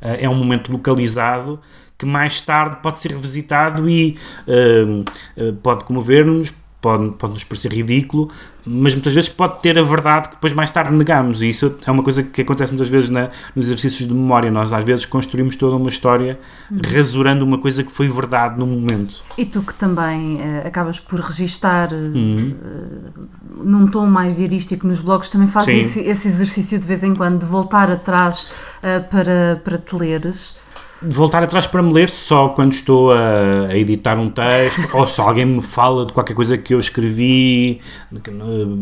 é 0.01 0.29
um 0.29 0.35
momento 0.35 0.71
localizado 0.71 1.59
que 1.99 2.07
mais 2.07 2.41
tarde 2.41 2.77
pode 2.81 3.01
ser 3.01 3.11
revisitado 3.11 3.91
e 3.91 4.17
uh, 4.47 5.55
pode 5.63 5.85
comover-nos, 5.85 6.55
pode, 6.81 7.11
pode 7.13 7.33
nos 7.33 7.45
parecer 7.45 7.73
ridículo, 7.73 8.31
mas 8.65 8.95
muitas 8.95 9.15
vezes 9.15 9.29
pode 9.29 9.61
ter 9.61 9.79
a 9.79 9.83
verdade 9.83 10.29
que 10.29 10.35
depois 10.37 10.53
mais 10.53 10.71
tarde 10.71 10.93
negamos. 10.93 11.43
E 11.43 11.49
isso 11.49 11.77
é 11.85 11.91
uma 11.91 12.03
coisa 12.03 12.23
que 12.23 12.43
acontece 12.43 12.71
muitas 12.71 12.89
vezes 12.89 13.09
na, 13.09 13.31
nos 13.57 13.67
exercícios 13.67 14.07
de 14.07 14.15
memória. 14.15 14.51
Nós 14.51 14.73
às 14.73 14.85
vezes 14.85 15.07
construímos 15.07 15.57
toda 15.57 15.75
uma 15.75 15.89
história 15.89 16.39
uhum. 16.71 16.81
rasurando 16.95 17.45
uma 17.45 17.59
coisa 17.59 17.83
que 17.83 17.91
foi 17.91 18.07
verdade 18.09 18.59
no 18.59 18.67
momento. 18.67 19.25
E 19.37 19.45
tu 19.45 19.63
que 19.63 19.75
também 19.75 20.37
uh, 20.37 20.67
acabas 20.67 21.01
por 21.01 21.19
registar 21.19 21.89
uh, 21.93 23.29
num 23.65 23.89
tom 23.89 24.07
mais 24.07 24.37
diarístico 24.37 24.87
nos 24.87 25.01
blogs, 25.01 25.31
também 25.31 25.49
fazes 25.49 25.75
esse, 25.75 26.01
esse, 26.01 26.29
exercício 26.29 26.79
de 26.79 26.87
vez 26.87 27.03
em 27.03 27.15
quando 27.15 27.41
de 27.41 27.47
voltar 27.47 27.91
atrás 27.91 28.51
uh, 28.83 29.09
para, 29.11 29.61
para 29.65 29.79
te 29.79 29.97
leres 29.97 30.57
voltar 31.01 31.43
atrás 31.43 31.67
para 31.67 31.83
me 31.83 31.93
ler 31.93 32.09
só 32.09 32.49
quando 32.49 32.73
estou 32.73 33.13
a, 33.13 33.69
a, 33.69 33.77
editar 33.77 34.19
um 34.19 34.29
texto 34.29 34.89
ou 34.95 35.07
se 35.07 35.21
alguém 35.21 35.47
me 35.47 35.63
fala 35.63 36.05
de 36.05 36.13
qualquer 36.13 36.35
coisa 36.35 36.59
que 36.59 36.75
eu 36.75 36.79
escrevi 36.79 37.81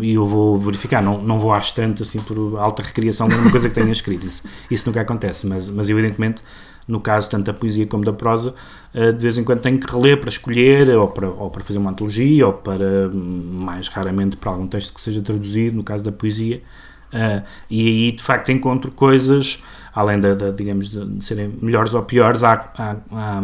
e 0.02 0.14
eu 0.14 0.24
vou 0.24 0.56
verificar, 0.56 1.02
não, 1.02 1.20
não 1.22 1.38
vou 1.38 1.52
à 1.52 1.58
estante 1.58 2.02
assim 2.02 2.20
por 2.20 2.58
alta 2.58 2.82
recriação 2.82 3.28
de 3.28 3.34
uma 3.34 3.50
coisa 3.50 3.68
que 3.68 3.74
tenha 3.74 3.92
escrito, 3.92 4.26
isso, 4.26 4.44
isso 4.70 4.88
nunca 4.88 5.02
acontece, 5.02 5.46
mas, 5.46 5.70
mas 5.70 5.90
evidentemente 5.90 6.42
no 6.88 7.00
caso 7.00 7.28
tanto 7.28 7.46
da 7.46 7.54
poesia 7.54 7.86
como 7.86 8.04
da 8.04 8.12
prosa 8.12 8.54
eh, 8.94 9.12
de 9.12 9.22
vez 9.22 9.36
em 9.36 9.44
quando 9.44 9.60
tenho 9.60 9.78
que 9.78 9.92
reler 9.92 10.18
para 10.18 10.30
escolher 10.30 10.88
ou 10.96 11.08
para, 11.08 11.28
ou 11.28 11.50
para 11.50 11.62
fazer 11.62 11.78
uma 11.78 11.90
antologia 11.90 12.46
ou 12.46 12.52
para 12.54 13.10
mais 13.12 13.88
raramente 13.88 14.38
para 14.38 14.52
algum 14.52 14.66
texto 14.66 14.94
que 14.94 15.00
seja 15.02 15.20
traduzido, 15.20 15.76
no 15.76 15.84
caso 15.84 16.02
da 16.02 16.10
poesia. 16.10 16.62
Uh, 17.12 17.42
e 17.70 17.86
aí 17.86 18.12
de 18.12 18.22
facto 18.22 18.50
encontro 18.50 18.90
coisas 18.90 19.62
além 19.96 20.20
de, 20.20 20.34
de, 20.34 20.52
digamos, 20.52 20.90
de 20.90 21.24
serem 21.24 21.58
melhores 21.60 21.94
ou 21.94 22.02
piores, 22.02 22.44
há, 22.44 22.70
há, 22.76 22.96
há, 23.10 23.42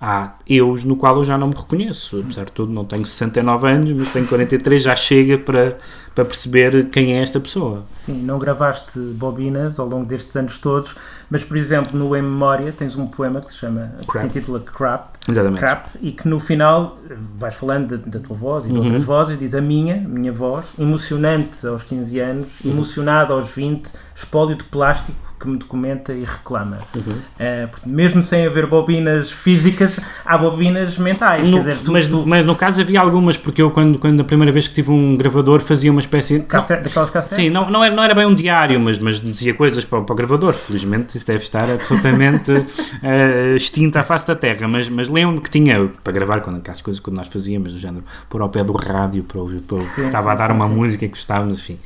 há 0.00 0.34
eus 0.48 0.84
no 0.84 0.94
qual 0.94 1.16
eu 1.16 1.24
já 1.24 1.36
não 1.36 1.48
me 1.48 1.54
reconheço. 1.56 2.20
Apesar 2.20 2.44
de 2.44 2.52
tudo, 2.52 2.72
não 2.72 2.84
tenho 2.84 3.04
69 3.04 3.68
anos, 3.68 3.90
mas 3.90 4.12
tenho 4.12 4.26
43, 4.28 4.80
já 4.80 4.94
chega 4.94 5.38
para, 5.38 5.76
para 6.14 6.24
perceber 6.24 6.88
quem 6.88 7.14
é 7.14 7.22
esta 7.22 7.40
pessoa. 7.40 7.82
Sim, 8.00 8.22
não 8.22 8.38
gravaste 8.38 8.96
bobinas 8.96 9.80
ao 9.80 9.88
longo 9.88 10.06
destes 10.06 10.36
anos 10.36 10.58
todos, 10.58 10.94
mas, 11.28 11.42
por 11.42 11.56
exemplo, 11.56 11.98
no 11.98 12.16
Em 12.16 12.22
Memória 12.22 12.72
tens 12.72 12.94
um 12.96 13.08
poema 13.08 13.40
que 13.40 13.50
se 13.50 13.58
chama, 13.58 13.92
Crap. 14.06 14.12
que 14.12 14.18
se 14.20 14.26
intitula 14.26 14.60
Crap, 14.60 15.12
Exatamente. 15.28 15.60
Crap, 15.60 15.86
e 16.00 16.12
que 16.12 16.28
no 16.28 16.38
final 16.38 16.98
vais 17.38 17.54
falando 17.54 17.98
da 17.98 18.20
tua 18.20 18.36
voz 18.36 18.64
e 18.64 18.68
de 18.68 18.74
uhum. 18.74 18.84
outras 18.84 19.04
vozes, 19.04 19.38
diz 19.38 19.52
a 19.54 19.60
minha, 19.60 19.96
minha 19.96 20.32
voz, 20.32 20.74
emocionante 20.78 21.66
aos 21.66 21.82
15 21.82 22.20
anos, 22.20 22.48
uhum. 22.64 22.72
emocionada 22.72 23.32
aos 23.34 23.52
20, 23.52 23.88
espólio 24.14 24.56
de 24.56 24.64
plástico, 24.64 25.31
que 25.42 25.48
me 25.48 25.56
documenta 25.56 26.12
e 26.12 26.22
reclama. 26.22 26.78
Uhum. 26.94 27.02
Uh, 27.02 27.68
mesmo 27.84 28.22
sem 28.22 28.46
haver 28.46 28.66
bobinas 28.66 29.32
físicas, 29.32 29.98
há 30.24 30.38
bobinas 30.38 30.96
mentais. 30.96 31.50
No, 31.50 31.58
dizer, 31.58 31.78
tu, 31.78 31.92
mas, 31.92 32.06
tu... 32.06 32.24
mas 32.24 32.44
no 32.44 32.54
caso 32.54 32.80
havia 32.80 33.00
algumas, 33.00 33.36
porque 33.36 33.60
eu, 33.60 33.70
quando, 33.72 33.98
quando 33.98 34.20
a 34.20 34.24
primeira 34.24 34.52
vez 34.52 34.68
que 34.68 34.74
tive 34.74 34.92
um 34.92 35.16
gravador, 35.16 35.60
fazia 35.60 35.90
uma 35.90 36.00
espécie. 36.00 36.40
Cassete, 36.40 36.84
daquelas 36.84 37.10
cassetes? 37.10 37.36
Sim, 37.36 37.50
não, 37.50 37.68
não, 37.68 37.82
era, 37.82 37.94
não 37.94 38.04
era 38.04 38.14
bem 38.14 38.24
um 38.24 38.34
diário, 38.34 38.78
mas, 38.78 39.00
mas 39.00 39.20
dizia 39.20 39.52
coisas 39.52 39.84
para, 39.84 40.00
para 40.02 40.12
o 40.12 40.16
gravador. 40.16 40.52
Felizmente, 40.52 41.16
isso 41.16 41.26
deve 41.26 41.42
estar 41.42 41.68
absolutamente 41.68 42.52
uh, 42.52 43.56
extinto 43.56 43.98
à 43.98 44.04
face 44.04 44.26
da 44.26 44.36
terra. 44.36 44.68
Mas, 44.68 44.88
mas 44.88 45.10
lembro-me 45.10 45.40
que 45.40 45.50
tinha 45.50 45.90
para 46.04 46.12
gravar 46.12 46.40
quando, 46.40 46.62
as 46.68 46.80
coisas 46.80 47.00
que 47.00 47.10
nós 47.10 47.26
fazíamos, 47.26 47.72
do 47.72 47.80
género, 47.80 48.04
por 48.30 48.40
ao 48.40 48.48
pé 48.48 48.62
do 48.62 48.72
rádio, 48.72 49.24
para 49.24 49.40
ouvir, 49.40 49.60
para, 49.60 49.80
sim, 49.80 50.02
estava 50.02 50.30
sim, 50.30 50.30
a 50.30 50.34
dar 50.36 50.48
sim, 50.50 50.54
uma 50.54 50.68
música 50.68 51.04
que 51.04 51.12
gostávamos, 51.12 51.60
enfim. 51.60 51.78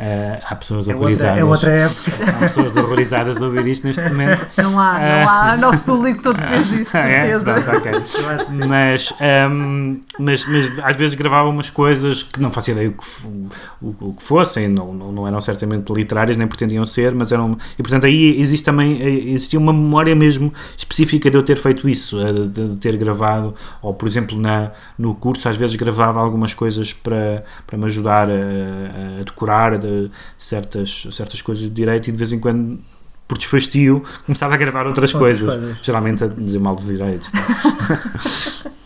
Uh, 0.00 0.40
há 0.48 0.54
pessoas 0.54 0.88
é 0.88 0.94
horrorizadas. 0.94 1.44
Outra, 1.44 1.76
é 1.76 1.84
outra 1.86 2.10
época. 2.16 2.30
Há 2.30 2.38
pessoas 2.40 2.74
horrorizadas 2.74 3.42
a 3.42 3.44
ouvir 3.44 3.66
isto 3.66 3.86
neste 3.86 4.02
momento. 4.02 4.46
Não 4.56 4.80
há, 4.80 4.98
não 4.98 5.28
há. 5.28 5.54
O 5.54 5.60
nosso 5.60 5.82
público 5.82 6.22
todo 6.22 6.38
fez 6.38 6.72
isso, 6.72 6.96
é? 6.96 7.22
certeza. 7.22 7.50
É? 7.50 7.60
Pronto, 7.60 7.78
okay. 7.78 8.66
mas, 8.66 9.12
um, 9.50 10.00
mas, 10.18 10.46
mas 10.46 10.78
às 10.78 10.96
vezes 10.96 11.14
gravava 11.14 11.48
umas 11.50 11.68
coisas 11.68 12.22
que 12.22 12.40
não 12.40 12.50
fazia 12.50 12.72
ideia 12.72 12.88
o 12.88 12.92
que, 12.92 13.04
o, 13.82 14.08
o 14.08 14.14
que 14.14 14.22
fossem, 14.22 14.68
não, 14.68 14.94
não, 14.94 15.12
não, 15.12 15.28
eram 15.28 15.40
certamente 15.40 15.92
literárias, 15.92 16.36
nem 16.36 16.46
pretendiam 16.46 16.86
ser, 16.86 17.14
mas 17.14 17.30
eram. 17.30 17.58
E 17.78 17.82
portanto 17.82 18.06
aí 18.06 18.40
existe 18.40 18.64
também, 18.64 19.02
existia 19.34 19.58
uma 19.58 19.72
memória 19.72 20.14
mesmo 20.14 20.52
específica 20.76 21.30
de 21.30 21.36
eu 21.36 21.42
ter 21.42 21.56
feito 21.56 21.88
isso, 21.88 22.18
de 22.48 22.76
ter 22.76 22.96
gravado, 22.96 23.54
ou 23.82 23.92
por 23.92 24.08
exemplo 24.08 24.38
na, 24.38 24.70
no 24.98 25.14
curso 25.14 25.48
às 25.48 25.56
vezes 25.56 25.76
gravava 25.76 26.20
algumas 26.20 26.54
coisas 26.54 26.92
para, 26.92 27.44
para 27.66 27.76
me 27.76 27.84
ajudar 27.86 28.30
a, 28.30 29.20
a 29.20 29.24
decorar, 29.24 29.74
certas, 30.38 31.06
certas 31.10 31.42
coisas 31.42 31.68
do 31.68 31.74
direito 31.74 32.08
e 32.08 32.12
de 32.12 32.18
vez 32.18 32.32
em 32.32 32.38
quando 32.38 32.78
por 33.28 33.38
desfastio, 33.38 34.02
começava 34.26 34.54
a 34.54 34.56
gravar 34.56 34.86
outras, 34.86 35.14
outras 35.14 35.38
coisas, 35.38 35.56
coisas, 35.56 35.78
geralmente 35.82 36.24
a 36.24 36.26
dizer 36.26 36.58
mal 36.58 36.74
do 36.74 36.82
direito. 36.82 37.30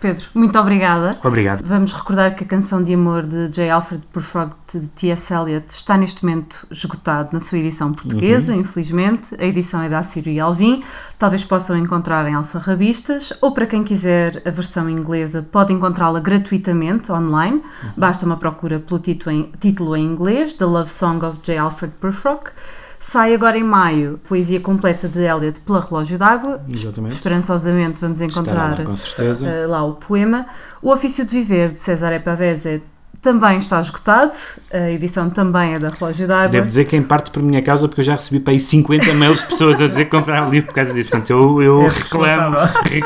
Pedro, 0.00 0.24
muito 0.34 0.58
obrigada. 0.58 1.16
Obrigado. 1.22 1.62
Vamos 1.64 1.92
recordar 1.92 2.34
que 2.34 2.44
a 2.44 2.46
canção 2.46 2.82
de 2.82 2.94
amor 2.94 3.24
de 3.24 3.48
J. 3.48 3.70
Alfred 3.70 4.02
Prufrock 4.12 4.56
de 4.72 4.86
T.S. 4.88 5.32
Eliot 5.32 5.66
está 5.70 5.96
neste 5.96 6.24
momento 6.24 6.66
esgotado 6.70 7.30
na 7.32 7.40
sua 7.40 7.58
edição 7.58 7.92
portuguesa, 7.92 8.52
uhum. 8.52 8.60
infelizmente. 8.60 9.34
A 9.38 9.44
edição 9.44 9.82
é 9.82 9.88
da 9.88 10.00
Assírio 10.00 10.32
e 10.32 10.40
Alvim. 10.40 10.82
Talvez 11.18 11.44
possam 11.44 11.76
encontrar 11.76 12.28
em 12.28 12.34
alfarrabistas 12.34 13.32
ou 13.40 13.52
para 13.52 13.66
quem 13.66 13.84
quiser 13.84 14.42
a 14.44 14.50
versão 14.50 14.90
inglesa 14.90 15.42
pode 15.42 15.72
encontrá-la 15.72 16.20
gratuitamente 16.20 17.12
online. 17.12 17.62
Uhum. 17.82 17.90
Basta 17.96 18.26
uma 18.26 18.36
procura 18.36 18.80
pelo 18.80 18.98
título 18.98 19.34
em, 19.34 19.52
título 19.60 19.96
em 19.96 20.04
inglês, 20.04 20.54
The 20.54 20.64
Love 20.64 20.90
Song 20.90 21.24
of 21.24 21.38
J. 21.42 21.56
Alfred 21.56 21.94
Prufrock. 22.00 22.50
Sai 23.00 23.34
agora 23.34 23.56
em 23.56 23.62
maio 23.62 24.18
poesia 24.28 24.60
completa 24.60 25.08
de 25.08 25.20
Eliot 25.20 25.60
pela 25.60 25.80
Relógio 25.80 26.18
d'Água. 26.18 26.60
Exatamente. 26.68 27.14
Esperançosamente 27.14 28.00
vamos 28.00 28.20
encontrar 28.20 28.76
lá, 28.78 28.84
uh, 28.84 29.68
lá, 29.68 29.84
o 29.84 29.94
poema. 29.94 30.46
O 30.82 30.90
Ofício 30.90 31.24
de 31.24 31.32
Viver 31.32 31.70
de 31.70 31.80
César 31.80 32.20
Pavese 32.20 32.82
também 33.20 33.58
está 33.58 33.80
esgotado, 33.80 34.32
a 34.72 34.90
edição 34.90 35.28
também 35.28 35.74
é 35.74 35.78
da 35.78 35.88
Relógio 35.88 36.26
d'Água. 36.26 36.48
Devo 36.48 36.66
dizer 36.66 36.84
que 36.84 36.96
em 36.96 37.02
parte 37.02 37.30
por 37.30 37.42
minha 37.42 37.62
causa, 37.62 37.88
porque 37.88 38.00
eu 38.00 38.04
já 38.04 38.14
recebi 38.14 38.40
para 38.40 38.52
aí 38.52 38.60
50 38.60 39.14
mails 39.14 39.40
de 39.40 39.46
pessoas 39.46 39.80
a 39.80 39.86
dizer 39.86 40.04
que 40.04 40.10
compraram 40.10 40.46
o 40.46 40.50
livro 40.50 40.68
por 40.68 40.74
causa 40.74 40.92
disso. 40.92 41.10
Portanto, 41.10 41.30
eu, 41.30 41.62
eu 41.62 41.82
é 41.82 41.88
reclamo, 41.88 42.56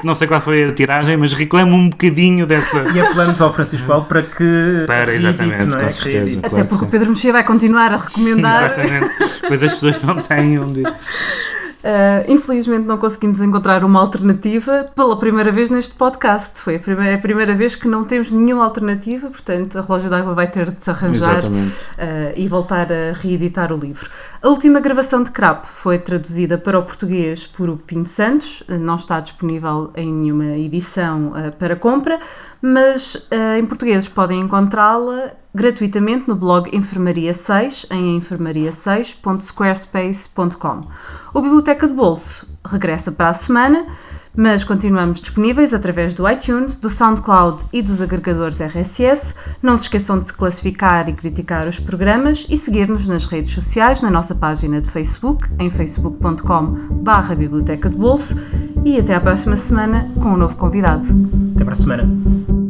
não 0.04 0.14
sei 0.14 0.28
qual 0.28 0.40
foi 0.40 0.64
a 0.64 0.72
tiragem, 0.72 1.16
mas 1.16 1.32
reclamo 1.32 1.74
um 1.74 1.88
bocadinho 1.88 2.46
dessa. 2.46 2.82
E 2.94 3.00
apelamos 3.00 3.40
ao 3.40 3.52
Francisco 3.52 3.86
Paulo 3.86 4.04
para 4.04 4.22
que. 4.22 4.84
Para, 4.86 5.14
exatamente, 5.14 5.74
é? 5.74 5.80
com 5.80 5.90
certeza. 5.90 6.38
Até 6.40 6.48
claro 6.48 6.66
porque 6.66 6.84
o 6.84 6.88
Pedro 6.88 7.10
Mexia 7.10 7.32
vai 7.32 7.44
continuar 7.44 7.92
a 7.92 7.96
recomendar. 7.96 8.70
exatamente, 8.70 9.40
pois 9.48 9.62
as 9.62 9.72
pessoas 9.72 10.00
não 10.02 10.16
têm 10.16 10.58
onde. 10.58 10.82
Uh, 11.82 12.30
infelizmente 12.30 12.86
não 12.86 12.96
conseguimos 12.96 13.40
encontrar 13.40 13.84
uma 13.84 13.98
alternativa 13.98 14.86
pela 14.94 15.18
primeira 15.18 15.50
vez 15.50 15.68
neste 15.68 15.96
podcast. 15.96 16.60
Foi 16.60 16.76
a 16.76 16.78
primeira, 16.78 17.10
é 17.10 17.14
a 17.16 17.18
primeira 17.18 17.54
vez 17.54 17.74
que 17.74 17.88
não 17.88 18.04
temos 18.04 18.30
nenhuma 18.30 18.64
alternativa, 18.64 19.28
portanto 19.28 19.76
a 19.76 19.82
Relógio 19.82 20.08
d'Água 20.08 20.32
vai 20.32 20.48
ter 20.48 20.70
de 20.70 20.84
se 20.84 20.90
arranjar 20.90 21.44
uh, 21.44 21.50
e 22.36 22.46
voltar 22.46 22.86
a 22.92 23.12
reeditar 23.14 23.72
o 23.72 23.76
livro. 23.76 24.08
A 24.40 24.48
última 24.48 24.78
gravação 24.78 25.24
de 25.24 25.30
Crap 25.32 25.66
foi 25.66 25.98
traduzida 25.98 26.56
para 26.56 26.78
o 26.78 26.84
português 26.84 27.48
por 27.48 27.68
Hugo 27.68 27.82
Pinto 27.84 28.08
Santos, 28.08 28.62
não 28.68 28.94
está 28.94 29.18
disponível 29.18 29.90
em 29.96 30.12
nenhuma 30.12 30.56
edição 30.56 31.32
uh, 31.32 31.50
para 31.58 31.74
compra, 31.74 32.20
mas 32.60 33.28
em 33.58 33.66
português 33.66 34.06
podem 34.06 34.40
encontrá-la 34.40 35.32
gratuitamente 35.54 36.28
no 36.28 36.34
blog 36.34 36.74
Enfermaria 36.74 37.34
6 37.34 37.86
em 37.90 38.20
enfermaria6.squarespace.com. 38.20 40.80
O 41.34 41.40
Biblioteca 41.40 41.86
de 41.86 41.94
Bolso 41.94 42.48
regressa 42.64 43.12
para 43.12 43.28
a 43.28 43.34
semana, 43.34 43.86
mas 44.34 44.64
continuamos 44.64 45.20
disponíveis 45.20 45.74
através 45.74 46.14
do 46.14 46.26
iTunes, 46.28 46.78
do 46.78 46.88
SoundCloud 46.88 47.64
e 47.72 47.82
dos 47.82 48.00
agregadores 48.00 48.60
RSS. 48.60 49.36
Não 49.62 49.76
se 49.76 49.84
esqueçam 49.84 50.18
de 50.20 50.32
classificar 50.32 51.06
e 51.08 51.12
criticar 51.12 51.68
os 51.68 51.78
programas 51.78 52.46
e 52.48 52.56
seguir-nos 52.56 53.06
nas 53.06 53.26
redes 53.26 53.52
sociais, 53.52 54.00
na 54.00 54.10
nossa 54.10 54.34
página 54.34 54.80
de 54.80 54.90
Facebook, 54.90 55.46
em 55.58 55.68
facebook.com.br 55.68 57.34
Biblioteca 57.36 57.90
de 57.90 57.96
Bolso. 57.96 58.40
E 58.84 58.98
até 58.98 59.14
à 59.14 59.20
próxima 59.20 59.56
semana 59.56 60.10
com 60.14 60.30
um 60.30 60.36
novo 60.36 60.56
convidado. 60.56 61.06
Até 61.54 61.64
para 61.64 61.74
a 61.74 61.76
semana. 61.76 62.61